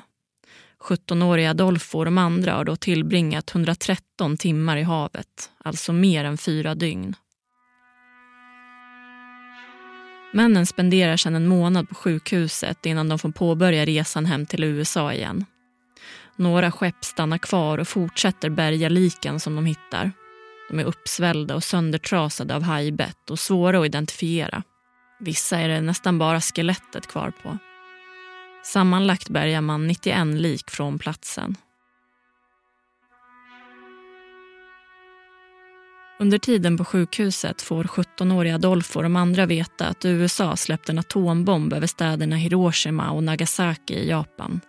17-åriga 0.80 1.50
Adolfo 1.50 1.98
och 1.98 2.06
de 2.06 2.18
andra 2.18 2.54
har 2.54 2.64
då 2.64 2.76
tillbringat 2.76 3.56
113 3.56 4.38
timmar 4.38 4.78
i 4.78 4.84
havet, 4.84 5.50
alltså 5.58 5.94
mer 5.94 6.26
än 6.26 6.38
fyra 6.38 6.76
dygn. 6.76 7.16
Männen 10.34 10.66
spenderar 10.66 11.18
sedan 11.18 11.36
en 11.36 11.48
månad 11.48 11.90
på 11.90 11.96
sjukhuset 11.96 12.86
innan 12.86 13.10
de 13.10 13.20
får 13.20 13.32
påbörja 13.32 13.86
resan 13.86 14.26
hem 14.26 14.46
till 14.46 14.64
USA 14.64 15.14
igen. 15.14 15.46
Några 16.36 16.72
skepp 16.72 17.06
stannar 17.06 17.38
kvar 17.38 17.78
och 17.78 17.88
fortsätter 17.88 18.50
bärga 18.50 18.90
liken 18.90 19.40
som 19.40 19.56
de 19.56 19.66
hittar. 19.66 20.12
De 20.70 20.80
är 20.80 20.84
uppsvällda 20.84 21.56
och 21.56 21.64
söndertrasade 21.64 22.56
av 22.56 22.62
hajbett 22.62 23.30
och 23.30 23.40
svåra 23.40 23.80
att 23.80 23.86
identifiera. 23.86 24.64
Vissa 25.20 25.60
är 25.60 25.70
det 25.70 25.82
nästan 25.82 26.20
bara 26.20 26.42
skelettet 26.42 27.08
kvar 27.08 27.34
på. 27.44 27.58
Sammanlagt 28.64 29.30
bärgar 29.30 29.62
man 29.62 29.88
91 29.88 30.28
lik 30.28 30.70
från 30.70 31.00
platsen. 31.00 31.56
Under 36.20 36.38
tiden 36.38 36.78
på 36.78 36.86
sjukhuset 36.86 37.62
får 37.62 37.84
17-åriga 37.84 38.56
Adolfo 38.56 39.00
och 39.00 39.04
de 39.04 39.16
andra 39.16 39.46
veta 39.46 39.88
att 39.88 40.06
USA 40.06 40.56
släppt 40.56 40.90
en 40.90 41.00
atombomb 41.00 41.74
över 41.74 41.88
städerna 41.88 42.36
Hiroshima 42.36 43.10
och 43.10 43.24
Nagasaki 43.24 43.94
i 43.94 44.10
Japan. 44.10 44.62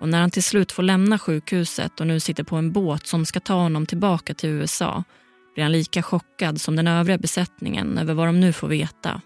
Och 0.00 0.08
när 0.08 0.20
han 0.20 0.30
till 0.30 0.42
slut 0.42 0.72
får 0.72 0.82
lämna 0.82 1.18
sjukhuset 1.18 2.00
och 2.00 2.06
nu 2.06 2.20
sitter 2.20 2.44
på 2.44 2.56
en 2.56 2.72
båt 2.72 3.06
som 3.06 3.26
ska 3.26 3.40
ta 3.40 3.54
honom 3.54 3.86
tillbaka 3.86 4.34
till 4.34 4.50
USA 4.50 5.04
blir 5.54 5.64
han 5.64 5.72
lika 5.72 6.02
chockad 6.02 6.60
som 6.60 6.76
den 6.76 6.88
övriga 6.88 7.18
besättningen 7.18 7.98
över 7.98 8.14
vad 8.14 8.28
de 8.28 8.40
nu 8.40 8.52
får 8.52 8.68
veta. 8.68 9.20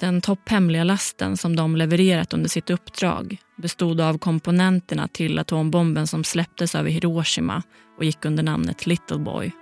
Den 0.00 0.20
topphemliga 0.20 0.84
lasten 0.84 1.36
som 1.36 1.56
de 1.56 1.76
levererat 1.76 2.32
under 2.32 2.48
sitt 2.48 2.70
uppdrag 2.70 3.36
bestod 3.56 4.00
av 4.00 4.18
komponenterna 4.18 5.08
till 5.08 5.38
atombomben 5.38 6.06
som 6.06 6.24
släpptes 6.24 6.74
över 6.74 6.90
Hiroshima 6.90 7.62
och 7.96 8.04
gick 8.04 8.24
under 8.24 8.42
namnet 8.42 8.86
Little 8.86 9.18
Boy. 9.18 9.52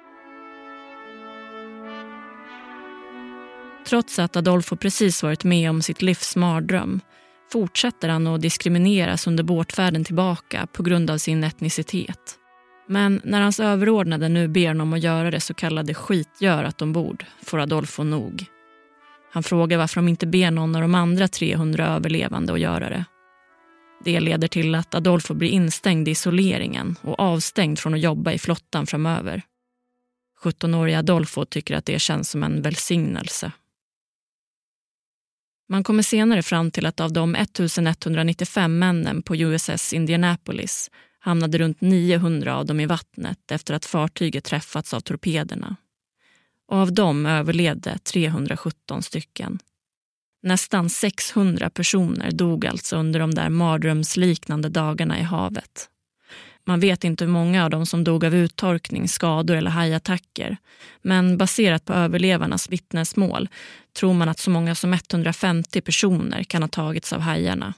Trots 3.87 4.19
att 4.19 4.37
Adolfo 4.37 4.77
precis 4.77 5.23
varit 5.23 5.45
med 5.45 5.71
om 5.71 5.83
sitt 5.83 6.03
livs 6.03 6.37
mardröm 6.37 7.01
fortsätter 7.53 8.09
han 8.09 8.27
att 8.27 8.43
diskrimineras 8.43 9.27
under 9.27 9.45
båtfärden 9.45 10.05
tillbaka 10.05 10.67
på 10.73 10.83
grund 10.83 11.11
av 11.11 11.19
sin 11.19 11.45
etnicitet. 11.45 12.39
Men 12.89 13.21
när 13.25 13.41
hans 13.41 13.61
överordnade 13.61 14.29
nu 14.29 14.49
ber 14.49 14.69
honom 14.69 14.93
att 14.93 15.03
göra 15.03 15.31
det 15.31 15.41
så 15.41 15.55
kallade 15.55 15.95
skitgörat 15.95 16.83
ombord 16.83 17.25
får 17.43 17.59
Adolfo 17.59 18.03
nog. 18.03 18.47
Han 19.37 19.43
frågar 19.43 19.79
varför 19.79 19.97
de 19.97 20.09
inte 20.09 20.27
ber 20.27 20.51
någon 20.51 20.75
av 20.75 20.83
de 20.83 20.95
andra 20.95 21.29
300 21.29 21.87
överlevande 21.87 22.53
att 22.53 22.61
göra 22.61 22.89
det. 22.89 23.05
Det 24.05 24.21
leder 24.21 24.49
till 24.49 24.75
att 24.75 24.95
Adolfo 24.95 25.35
blir 25.35 25.49
instängd 25.49 26.09
i 26.09 26.11
isoleringen 26.11 26.97
och 27.03 27.21
avstängd 27.21 27.79
från 27.79 27.95
att 27.95 28.01
jobba 28.01 28.33
i 28.33 28.39
flottan 28.39 28.87
framöver. 28.87 29.43
17-åriga 30.43 30.99
Adolfo 30.99 31.45
tycker 31.45 31.77
att 31.77 31.85
det 31.85 31.99
känns 31.99 32.31
som 32.31 32.43
en 32.43 32.63
välsignelse. 32.63 33.53
Man 35.69 35.85
kommer 35.85 36.03
senare 36.03 36.43
fram 36.43 36.71
till 36.71 36.87
att 36.87 37.01
av 37.01 37.13
de 37.13 37.35
1195 37.35 38.79
männen 38.79 39.23
på 39.23 39.37
USS 39.37 39.93
Indianapolis 39.93 40.91
hamnade 41.19 41.59
runt 41.59 41.81
900 41.81 42.57
av 42.57 42.67
dem 42.67 42.81
i 42.81 42.87
vattnet 42.87 43.51
efter 43.51 43.75
att 43.75 43.85
fartyget 43.85 44.45
träffats 44.45 44.95
av 44.95 45.01
torpederna 45.01 45.77
och 46.69 46.77
av 46.77 46.93
dem 46.93 47.27
överlevde 47.27 47.99
317 47.99 49.03
stycken. 49.03 49.59
Nästan 50.43 50.91
600 50.91 51.71
personer 51.71 52.31
dog 52.31 52.67
alltså 52.67 52.97
under 52.97 53.21
de 53.21 53.35
där 53.35 53.49
mardrömsliknande 53.49 54.69
dagarna 54.69 55.19
i 55.19 55.23
havet. 55.23 55.89
Man 56.69 56.81
vet 56.81 57.05
inte 57.05 57.25
hur 57.25 57.33
många 57.33 57.65
av 57.65 57.71
dem 57.71 57.87
som 57.87 58.05
dog 58.05 58.25
av 58.25 58.35
uttorkning, 58.35 59.09
skador 59.09 59.57
eller 59.57 59.71
hajattacker. 59.71 60.57
Men 61.03 61.39
baserat 61.39 61.85
på 61.85 61.93
överlevarnas 61.93 62.71
vittnesmål 62.71 63.49
tror 63.99 64.15
man 64.15 64.29
att 64.29 64.39
så 64.39 64.51
många 64.51 64.75
som 64.75 64.93
150 64.93 65.81
personer 65.81 66.43
kan 66.43 66.63
ha 66.63 66.69
tagits 66.69 67.13
av 67.13 67.21
hajarna. 67.21 67.75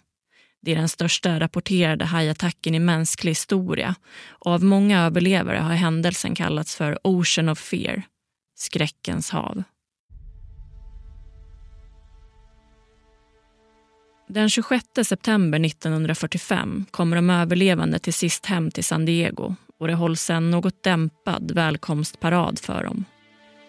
Det 0.63 0.73
är 0.73 0.77
den 0.77 0.89
största 0.89 1.41
rapporterade 1.41 2.05
hajattacken 2.05 2.75
i 2.75 2.79
mänsklig 2.79 3.31
historia 3.31 3.95
och 4.29 4.53
av 4.53 4.65
många 4.65 5.03
överlevare 5.03 5.59
har 5.59 5.75
händelsen 5.75 6.35
kallats 6.35 6.77
för 6.77 6.99
Ocean 7.03 7.49
of 7.49 7.59
Fear, 7.59 8.03
skräckens 8.59 9.31
hav. 9.31 9.63
Den 14.29 14.51
26 14.51 14.85
september 15.05 15.67
1945 15.67 16.85
kommer 16.91 17.17
de 17.17 17.31
överlevande 17.31 17.99
till 17.99 18.15
sist 18.15 18.47
hem 18.47 18.71
till 18.71 18.85
San 18.85 19.05
Diego 19.05 19.55
och 19.79 19.87
det 19.87 19.95
hålls 19.95 20.31
en 20.31 20.51
något 20.51 20.83
dämpad 20.83 21.51
välkomstparad 21.55 22.59
för 22.59 22.85
dem. 22.85 23.05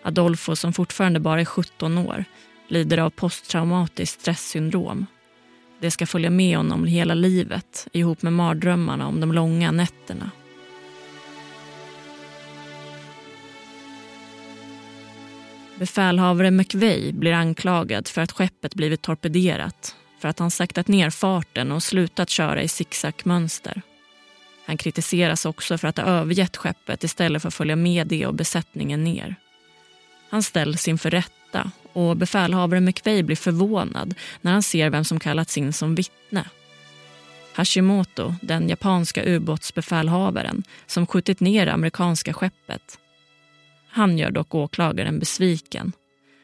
Adolfo, 0.04 0.56
som 0.56 0.74
fortfarande 0.74 1.20
bara 1.20 1.42
är 1.42 1.46
17 1.46 1.98
år, 1.98 2.26
lider 2.68 2.98
av 2.98 3.10
posttraumatiskt 3.10 4.22
stresssyndrom. 4.22 5.06
Det 5.82 5.92
ska 5.92 6.06
följa 6.06 6.30
med 6.30 6.58
honom 6.58 6.86
hela 6.86 7.14
livet 7.14 7.88
ihop 7.92 8.22
med 8.22 8.34
mardrömmarna 8.34 9.08
om 9.08 9.20
de 9.20 9.34
långa 9.34 9.72
nätterna. 9.72 10.32
Befälhavare 15.80 16.52
McVeigh 16.52 17.16
blir 17.16 17.34
anklagad 17.34 18.08
för 18.08 18.22
att 18.22 18.32
skeppet 18.32 18.76
blivit 18.76 19.02
torpederat 19.02 19.96
för 20.22 20.28
att 20.28 20.40
han 20.40 20.52
saktat 20.52 20.88
ner 20.88 21.10
farten 21.10 21.72
och 21.72 21.84
slutat 21.84 22.30
köra 22.30 22.62
i 22.62 22.68
zigzagmönster. 22.68 23.82
Han 24.66 24.78
kritiseras 24.78 25.46
också 25.46 25.78
för 25.78 25.88
att 25.88 25.98
ha 25.98 26.06
övergett 26.06 26.58
skeppet 26.58 27.04
istället 27.04 27.42
för 27.42 27.48
att 27.48 27.54
följa 27.54 27.76
med 27.76 28.08
det 28.08 28.26
och 28.26 28.34
besättningen 28.34 29.04
ner. 29.04 29.36
Han 30.30 30.44
ställs 30.44 30.88
inför 30.88 31.12
rätta 31.12 31.72
och 31.94 32.18
befälhavare 32.18 32.80
McVeigh 32.80 33.26
blir 33.26 33.36
förvånad 33.36 34.14
när 34.42 34.52
han 34.52 34.64
ser 34.64 34.90
vem 34.90 35.04
som 35.04 35.20
kallats 35.20 35.58
in 35.58 35.74
som 35.74 35.96
vittne. 35.96 36.46
Hashimoto, 37.54 38.36
den 38.42 38.70
japanska 38.70 39.24
ubåtsbefälhavaren 39.26 40.64
som 40.86 41.08
skjutit 41.08 41.40
ner 41.40 41.66
det 41.66 41.74
amerikanska 41.74 42.34
skeppet. 42.34 42.98
Han 43.90 44.18
gör 44.18 44.32
dock 44.32 44.56
åklagaren 44.56 45.20
besviken. 45.20 45.92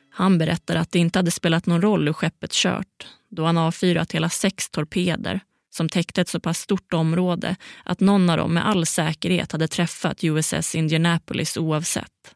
Han 0.10 0.38
berättar 0.38 0.76
att 0.76 0.92
det 0.92 1.00
inte 1.00 1.20
hade 1.20 1.32
spelat 1.32 1.66
någon 1.66 1.82
roll 1.82 2.06
hur 2.06 2.14
skeppet 2.14 2.52
kört 2.52 3.08
då 3.30 3.46
han 3.46 3.58
avfyrat 3.58 4.12
hela 4.12 4.30
sex 4.30 4.70
torpeder 4.70 5.40
som 5.70 5.90
täckte 5.90 6.22
ett 6.22 6.30
så 6.30 6.40
pass 6.40 6.60
stort 6.60 6.94
område 6.94 7.56
att 7.84 8.00
någon 8.00 8.30
av 8.30 8.38
dem 8.38 8.54
med 8.54 8.68
all 8.68 8.86
säkerhet 8.86 9.52
hade 9.52 9.68
träffat 9.68 10.24
USS 10.24 10.76
Indianapolis 10.76 11.58
oavsett. 11.58 12.36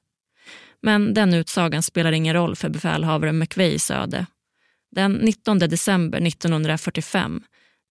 Men 0.82 1.14
den 1.14 1.34
utsagan 1.34 1.84
spelar 1.84 2.12
ingen 2.12 2.34
roll 2.34 2.56
för 2.56 2.70
befälhavaren 2.70 3.38
McVeighs 3.38 3.92
öde. 3.92 4.26
Den 4.92 5.14
19 5.14 5.60
december 5.60 6.28
1945 6.28 7.44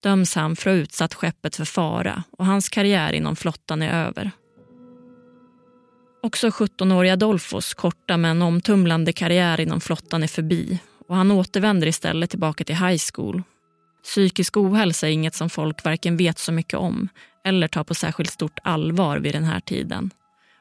döms 0.03 0.35
han 0.35 0.57
för 0.57 0.71
att 0.71 0.77
ha 0.77 0.83
utsatt 0.83 1.15
skeppet 1.15 1.57
för 1.57 1.65
fara 1.65 2.23
och 2.31 2.47
hans 2.47 2.69
karriär 2.69 3.13
inom 3.13 3.37
flottan 3.37 3.83
är 3.83 4.07
över. 4.07 4.31
Också 6.23 6.49
17-åriga 6.49 7.13
Adolfos 7.13 7.75
korta 7.75 8.17
men 8.17 8.43
omtumlande 8.43 9.13
karriär 9.13 9.61
inom 9.61 9.81
flottan 9.81 10.23
är 10.23 10.27
förbi 10.27 10.81
och 11.09 11.17
han 11.17 11.31
återvänder 11.31 11.87
istället 11.87 12.31
tillbaka 12.31 12.65
till 12.65 12.77
high 12.77 13.03
school. 13.13 13.43
Psykisk 14.05 14.57
ohälsa 14.57 15.09
är 15.09 15.13
inget 15.13 15.35
som 15.35 15.51
folk 15.51 15.85
varken 15.85 16.17
vet 16.17 16.39
så 16.39 16.53
mycket 16.53 16.79
om 16.79 17.09
eller 17.45 17.69
tar 17.69 17.85
på 17.85 17.95
särskilt 17.95 18.31
stort 18.31 18.59
allvar 18.65 19.19
vid 19.19 19.35
den 19.35 19.45
här 19.45 19.61
tiden. 19.61 20.11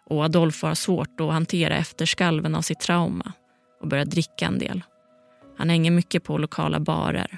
Och 0.05 0.23
Adolfo 0.23 0.67
har 0.67 0.75
svårt 0.75 1.21
att 1.21 1.31
hantera 1.31 1.77
efterskalven 1.77 2.55
av 2.55 2.61
sitt 2.61 2.79
trauma 2.79 3.33
och 3.81 3.87
börjar 3.87 4.05
dricka 4.05 4.45
en 4.45 4.59
del. 4.59 4.83
Han 5.57 5.69
hänger 5.69 5.91
mycket 5.91 6.23
på 6.23 6.37
lokala 6.37 6.79
barer. 6.79 7.37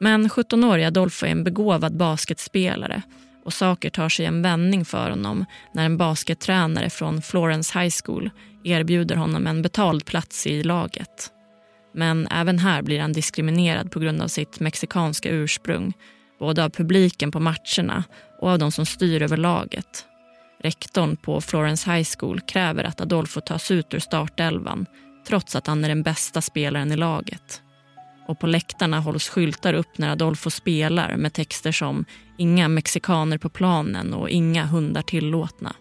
Men 0.00 0.28
17-åriga 0.28 0.86
Adolfo 0.86 1.26
är 1.26 1.30
en 1.30 1.44
begåvad 1.44 1.96
basketspelare 1.96 3.02
och 3.46 3.52
saker 3.52 3.90
tar 3.90 4.08
sig 4.08 4.26
en 4.26 4.42
vändning 4.42 4.84
för 4.84 5.10
honom 5.10 5.44
när 5.72 5.84
en 5.84 5.96
baskettränare 5.96 6.90
från 6.90 7.22
Florence 7.22 7.78
High 7.78 7.94
School 8.04 8.30
erbjuder 8.64 9.16
honom 9.16 9.46
en 9.46 9.62
betald 9.62 10.04
plats 10.04 10.46
i 10.46 10.62
laget. 10.62 11.30
Men 11.94 12.26
även 12.26 12.58
här 12.58 12.82
blir 12.82 13.00
han 13.00 13.12
diskriminerad 13.12 13.90
på 13.90 14.00
grund 14.00 14.22
av 14.22 14.28
sitt 14.28 14.60
mexikanska 14.60 15.30
ursprung. 15.30 15.92
Både 16.38 16.64
av 16.64 16.68
publiken 16.68 17.30
på 17.30 17.40
matcherna 17.40 18.04
och 18.40 18.48
av 18.48 18.58
de 18.58 18.72
som 18.72 18.86
styr 18.86 19.22
över 19.22 19.36
laget. 19.36 20.04
Rektorn 20.62 21.16
på 21.16 21.40
Florence 21.40 21.92
High 21.92 22.08
School 22.18 22.40
kräver 22.40 22.84
att 22.84 23.00
Adolfo 23.00 23.40
tas 23.40 23.70
ut 23.70 23.94
ur 23.94 23.98
startelvan 23.98 24.86
trots 25.28 25.56
att 25.56 25.66
han 25.66 25.84
är 25.84 25.88
den 25.88 26.02
bästa 26.02 26.42
spelaren 26.42 26.92
i 26.92 26.96
laget. 26.96 27.62
Och 28.28 28.38
på 28.38 28.46
läktarna 28.46 29.00
hålls 29.00 29.28
skyltar 29.28 29.74
upp 29.74 29.98
när 29.98 30.10
Adolfo 30.10 30.50
spelar 30.50 31.16
med 31.16 31.32
texter 31.32 31.72
som 31.72 32.04
“Inga 32.38 32.68
mexikaner 32.68 33.38
på 33.38 33.48
planen” 33.48 34.14
och 34.14 34.30
“Inga 34.30 34.64
hundar 34.64 35.02
tillåtna”. 35.02 35.74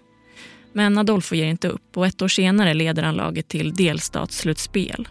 Men 0.73 0.97
Adolfo 0.97 1.35
ger 1.35 1.45
inte 1.45 1.67
upp 1.67 1.97
och 1.97 2.07
ett 2.07 2.21
år 2.21 2.27
senare 2.27 2.73
leder 2.73 3.03
han 3.03 3.15
laget 3.15 3.47
till 3.47 3.73
delstatsslutspel. 3.73 5.07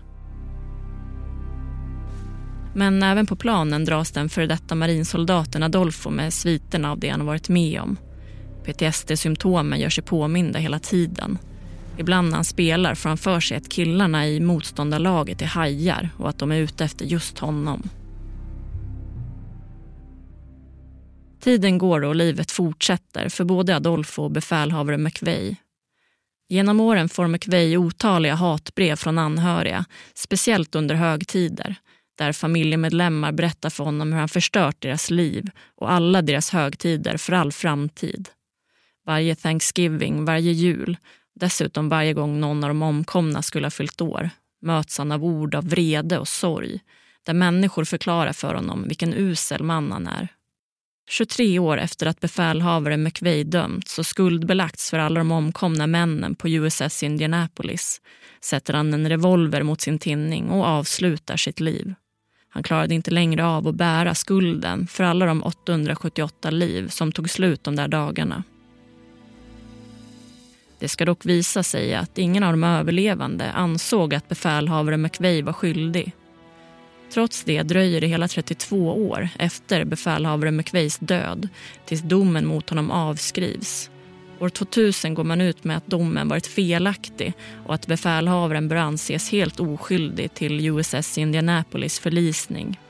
Men 2.75 3.03
även 3.03 3.27
på 3.27 3.37
planen 3.37 3.85
dras 3.85 4.11
den 4.11 4.29
före 4.29 4.47
detta 4.47 4.75
marinsoldaten 4.75 5.63
Adolfo 5.63 6.11
med 6.11 6.33
sviterna 6.33 6.91
av 6.91 6.99
det 6.99 7.09
han 7.09 7.27
varit 7.27 7.49
med 7.49 7.81
om. 7.81 7.97
PTSD-symptomen 8.65 9.81
gör 9.81 9.91
sig 9.91 10.05
påminda 10.05 10.59
hela 10.59 10.79
tiden. 10.79 11.39
Ibland 11.99 12.29
när 12.29 12.37
han 12.37 12.45
spelar 12.45 12.95
får 12.95 13.09
han 13.09 13.19
för 13.19 13.41
sig 13.41 13.57
att 13.57 13.69
killarna 13.69 14.29
i 14.29 14.41
motståndarlaget 14.41 15.43
är 15.43 15.47
hajar 15.47 16.11
och 16.19 16.29
att 16.29 16.39
de 16.39 16.53
är 16.53 16.57
ute 16.57 16.85
efter 16.85 17.05
just 17.05 17.39
honom. 17.39 17.83
Tiden 21.41 21.79
går 21.79 22.05
och 22.05 22.15
livet 22.15 22.51
fortsätter 22.51 23.29
för 23.29 23.45
både 23.45 23.77
Adolfo 23.77 24.23
och 24.23 24.31
befälhavare 24.31 24.99
McVeigh. 24.99 25.57
Genom 26.49 26.81
åren 26.81 27.09
får 27.09 27.29
McVeigh 27.29 27.81
otaliga 27.81 28.35
hatbrev 28.35 28.97
från 28.97 29.19
anhöriga, 29.19 29.85
speciellt 30.15 30.75
under 30.75 30.95
högtider 30.95 31.77
där 32.19 32.33
familjemedlemmar 32.33 33.33
berättar 33.33 33.71
för 33.71 33.85
honom 33.85 34.13
hur 34.13 34.19
han 34.19 34.29
förstört 34.29 34.81
deras 34.81 35.11
liv 35.11 35.51
och 35.75 35.93
alla 35.93 36.23
deras 36.23 36.51
högtider 36.51 37.17
för 37.17 37.33
all 37.33 37.53
framtid. 37.53 38.29
Varje 39.07 39.35
Thanksgiving, 39.35 40.25
varje 40.25 40.53
jul, 40.53 40.97
dessutom 41.35 41.89
varje 41.89 42.13
gång 42.13 42.41
någon 42.41 42.65
av 42.65 42.71
de 42.71 42.83
omkomna 42.83 43.43
skulle 43.43 43.67
ha 43.67 43.71
fyllt 43.71 44.01
år 44.01 44.31
möts 44.65 44.99
han 44.99 45.13
av 45.13 45.25
ord 45.25 45.55
av 45.55 45.69
vrede 45.69 46.19
och 46.19 46.29
sorg 46.29 46.81
där 47.27 47.35
människor 47.35 47.85
förklarar 47.85 48.33
för 48.33 48.55
honom 48.55 48.89
vilken 48.89 49.15
usel 49.15 49.63
man 49.63 49.93
han 49.93 50.07
är. 50.07 50.29
23 51.09 51.59
år 51.59 51.79
efter 51.79 52.07
att 52.07 52.21
befälhavare 52.21 52.97
McVeigh 52.97 53.49
dömts 53.49 53.99
och 53.99 54.07
skuldbelagts 54.07 54.91
för 54.91 54.99
alla 54.99 55.21
de 55.21 55.33
omkomna 55.33 55.87
männen 55.87 56.35
på 56.35 56.49
USS 56.49 57.03
Indianapolis 57.03 58.01
sätter 58.45 58.75
han 58.75 58.95
en 58.95 59.09
revolver 59.09 59.63
mot 59.63 59.81
sin 59.81 59.99
tinning 59.99 60.51
och 60.51 60.67
avslutar 60.67 61.37
sitt 61.37 61.61
liv. 61.61 61.95
Han 62.49 62.63
klarade 62.63 62.95
inte 62.95 63.11
längre 63.11 63.47
av 63.47 63.69
att 63.69 63.75
bära 63.75 64.15
skulden 64.15 64.87
för 64.87 65.05
alla 65.05 65.27
de 65.27 65.43
878 65.43 66.51
liv 66.51 66.89
som 66.89 67.13
tog 67.13 67.31
slut 67.31 67.65
de 67.65 67.77
där 67.77 67.89
dagarna. 67.89 68.43
Det 70.85 70.89
ska 70.89 71.05
dock 71.05 71.27
visa 71.27 71.63
sig 71.63 71.95
att 71.95 72.19
ingen 72.19 72.43
av 72.43 72.53
de 72.53 72.65
överlevande 72.65 73.53
ansåg 73.53 74.15
att 74.15 74.29
befälhavare 74.29 74.97
McVeigh 74.97 75.45
var 75.45 75.53
skyldig. 75.53 76.13
Trots 77.15 77.45
det 77.45 77.63
dröjer 77.63 78.01
det 78.01 78.07
hela 78.07 78.29
32 78.29 79.09
år 79.09 79.29
efter 79.39 79.85
befälhavare 79.85 80.51
McVeighs 80.51 80.99
död 80.99 81.49
tills 81.85 82.01
domen 82.01 82.47
mot 82.47 82.71
honom 82.71 82.91
avskrivs 82.91 83.91
År 84.39 84.49
2000 84.49 85.15
går 85.15 85.25
man 85.25 85.41
ut 85.41 85.65
med 85.65 85.77
att 85.77 85.87
domen 85.87 86.29
varit 86.29 86.47
felaktig 86.47 87.33
och 87.67 87.75
att 87.75 87.87
befälhavaren 87.87 88.69
bör 88.69 88.77
anses 88.77 89.31
helt 89.31 89.61
oskyldig 89.61 90.35
till 90.35 90.67
USS 90.69 91.19
Indianapolis 91.19 91.99
förlisning. 91.99 92.81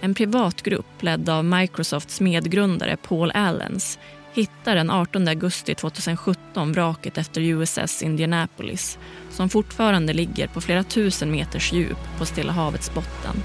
En 0.00 0.14
privatgrupp 0.14 1.02
ledd 1.02 1.28
av 1.28 1.44
Microsofts 1.44 2.20
medgrundare 2.20 2.96
Paul 2.96 3.30
Allens 3.30 3.98
hittar 4.36 4.74
den 4.74 4.90
18 4.90 5.28
augusti 5.28 5.74
2017 5.74 6.72
vraket 6.72 7.18
efter 7.18 7.40
USS 7.40 8.02
Indianapolis 8.02 8.98
som 9.30 9.48
fortfarande 9.48 10.12
ligger 10.12 10.46
på 10.46 10.60
flera 10.60 10.82
tusen 10.82 11.30
meters 11.30 11.72
djup 11.72 11.98
på 12.18 12.26
Stilla 12.26 12.52
havets 12.52 12.94
botten. 12.94 13.36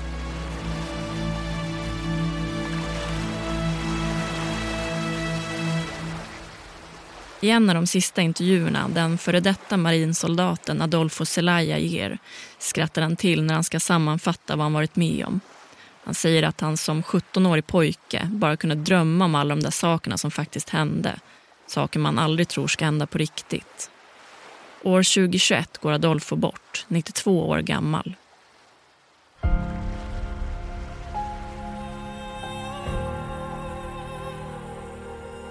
I 7.41 7.49
en 7.49 7.69
av 7.69 7.75
de 7.75 7.87
sista 7.87 8.21
intervjuerna 8.21 8.87
den 8.87 9.17
före 9.17 9.39
detta 9.39 9.77
marinsoldaten 9.77 10.81
Adolfo 10.81 11.25
Zelaya 11.25 11.77
ger 11.77 12.17
skrattar 12.59 13.01
han 13.01 13.15
till 13.15 13.43
när 13.43 13.53
han 13.53 13.63
ska 13.63 13.79
sammanfatta 13.79 14.55
vad 14.55 14.65
han 14.65 14.73
varit 14.73 14.95
med 14.95 15.25
om. 15.25 15.39
Han 16.03 16.13
säger 16.13 16.43
att 16.43 16.61
han 16.61 16.77
som 16.77 17.03
17-årig 17.03 17.67
pojke 17.67 18.29
bara 18.31 18.57
kunde 18.57 18.75
drömma 18.75 19.25
om 19.25 19.35
alla 19.35 19.55
de 19.55 19.63
där 19.63 19.71
sakerna 19.71 20.17
som 20.17 20.31
faktiskt 20.31 20.69
hände. 20.69 21.19
Saker 21.67 21.99
man 21.99 22.19
aldrig 22.19 22.47
tror 22.47 22.67
ska 22.67 22.85
hända 22.85 23.07
på 23.07 23.17
riktigt. 23.17 23.89
År 24.83 25.03
2021 25.03 25.77
går 25.77 25.91
Adolfo 25.91 26.35
bort, 26.35 26.85
92 26.87 27.49
år 27.49 27.59
gammal. 27.59 28.15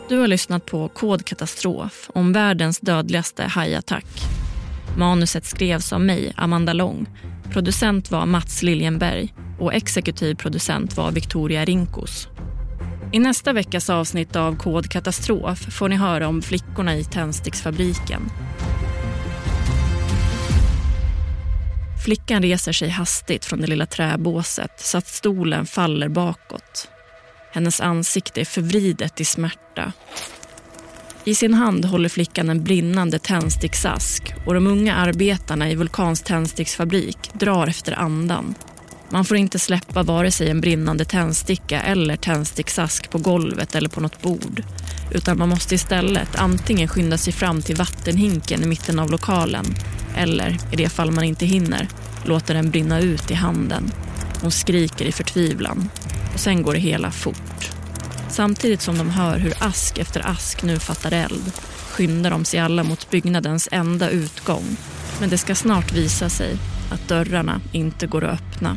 Du 0.08 0.18
har 0.18 0.26
lyssnat 0.26 0.66
på 0.66 0.88
Kodkatastrof 0.88 2.10
om 2.14 2.32
världens 2.32 2.80
dödligaste 2.80 3.44
hajattack. 3.44 4.06
Manuset 4.98 5.44
skrevs 5.44 5.92
av 5.92 6.00
mig, 6.00 6.32
Amanda 6.36 6.72
Lång. 6.72 7.06
Producent 7.52 8.10
var 8.10 8.26
Mats 8.26 8.62
Liljenberg 8.62 9.34
och 9.60 9.74
exekutiv 9.74 10.34
producent 10.34 10.96
var 10.96 11.12
Victoria 11.12 11.64
Rinkos. 11.64 12.28
I 13.12 13.18
nästa 13.18 13.52
veckas 13.52 13.90
avsnitt 13.90 14.36
av 14.36 14.56
Kod 14.56 14.90
katastrof 14.90 15.58
får 15.58 15.88
ni 15.88 15.96
höra 15.96 16.28
om 16.28 16.42
flickorna 16.42 16.96
i 16.96 17.04
tändsticksfabriken. 17.04 18.22
Flickan 22.04 22.42
reser 22.42 22.72
sig 22.72 22.88
hastigt 22.88 23.44
från 23.44 23.60
det 23.60 23.66
lilla 23.66 23.86
träbåset 23.86 24.80
så 24.80 24.98
att 24.98 25.08
stolen 25.08 25.66
faller 25.66 26.08
bakåt. 26.08 26.88
Hennes 27.52 27.80
ansikte 27.80 28.40
är 28.40 28.44
förvridet 28.44 29.20
i 29.20 29.24
smärta. 29.24 29.92
I 31.24 31.34
sin 31.34 31.54
hand 31.54 31.84
håller 31.84 32.08
flickan 32.08 32.50
en 32.50 32.64
brinnande 32.64 33.18
tändsticksask 33.18 34.34
och 34.46 34.54
de 34.54 34.66
unga 34.66 34.94
arbetarna 34.94 35.70
i 35.70 35.74
Vulkans 35.74 36.22
tändsticksfabrik 36.22 37.18
drar 37.32 37.66
efter 37.66 37.92
andan. 37.92 38.54
Man 39.12 39.24
får 39.24 39.36
inte 39.36 39.58
släppa 39.58 40.02
vare 40.02 40.30
sig 40.30 40.50
en 40.50 40.60
brinnande 40.60 41.04
tändsticka 41.04 41.80
eller 41.80 42.16
tändsticksask 42.16 43.10
på 43.10 43.18
golvet 43.18 43.74
eller 43.74 43.88
på 43.88 44.00
något 44.00 44.22
bord. 44.22 44.62
Utan 45.10 45.38
man 45.38 45.48
måste 45.48 45.74
istället 45.74 46.36
antingen 46.36 46.88
skynda 46.88 47.18
sig 47.18 47.32
fram 47.32 47.62
till 47.62 47.76
vattenhinken 47.76 48.62
i 48.62 48.66
mitten 48.66 48.98
av 48.98 49.10
lokalen 49.10 49.66
eller, 50.16 50.56
i 50.72 50.76
det 50.76 50.88
fall 50.88 51.10
man 51.10 51.24
inte 51.24 51.46
hinner, 51.46 51.88
låta 52.24 52.52
den 52.52 52.70
brinna 52.70 53.00
ut 53.00 53.30
i 53.30 53.34
handen. 53.34 53.92
Hon 54.42 54.50
skriker 54.50 55.04
i 55.04 55.12
förtvivlan 55.12 55.88
och 56.34 56.40
sen 56.40 56.62
går 56.62 56.72
det 56.72 56.80
hela 56.80 57.10
fort. 57.10 57.70
Samtidigt 58.28 58.82
som 58.82 58.98
de 58.98 59.10
hör 59.10 59.38
hur 59.38 59.54
ask 59.58 59.98
efter 59.98 60.26
ask 60.26 60.62
nu 60.62 60.78
fattar 60.78 61.12
eld 61.12 61.52
skyndar 61.90 62.30
de 62.30 62.44
sig 62.44 62.60
alla 62.60 62.84
mot 62.84 63.10
byggnadens 63.10 63.68
enda 63.72 64.10
utgång. 64.10 64.76
Men 65.20 65.30
det 65.30 65.38
ska 65.38 65.54
snart 65.54 65.92
visa 65.92 66.28
sig 66.28 66.56
att 66.90 67.08
dörrarna 67.08 67.60
inte 67.72 68.06
går 68.06 68.24
att 68.24 68.40
öppna. 68.40 68.76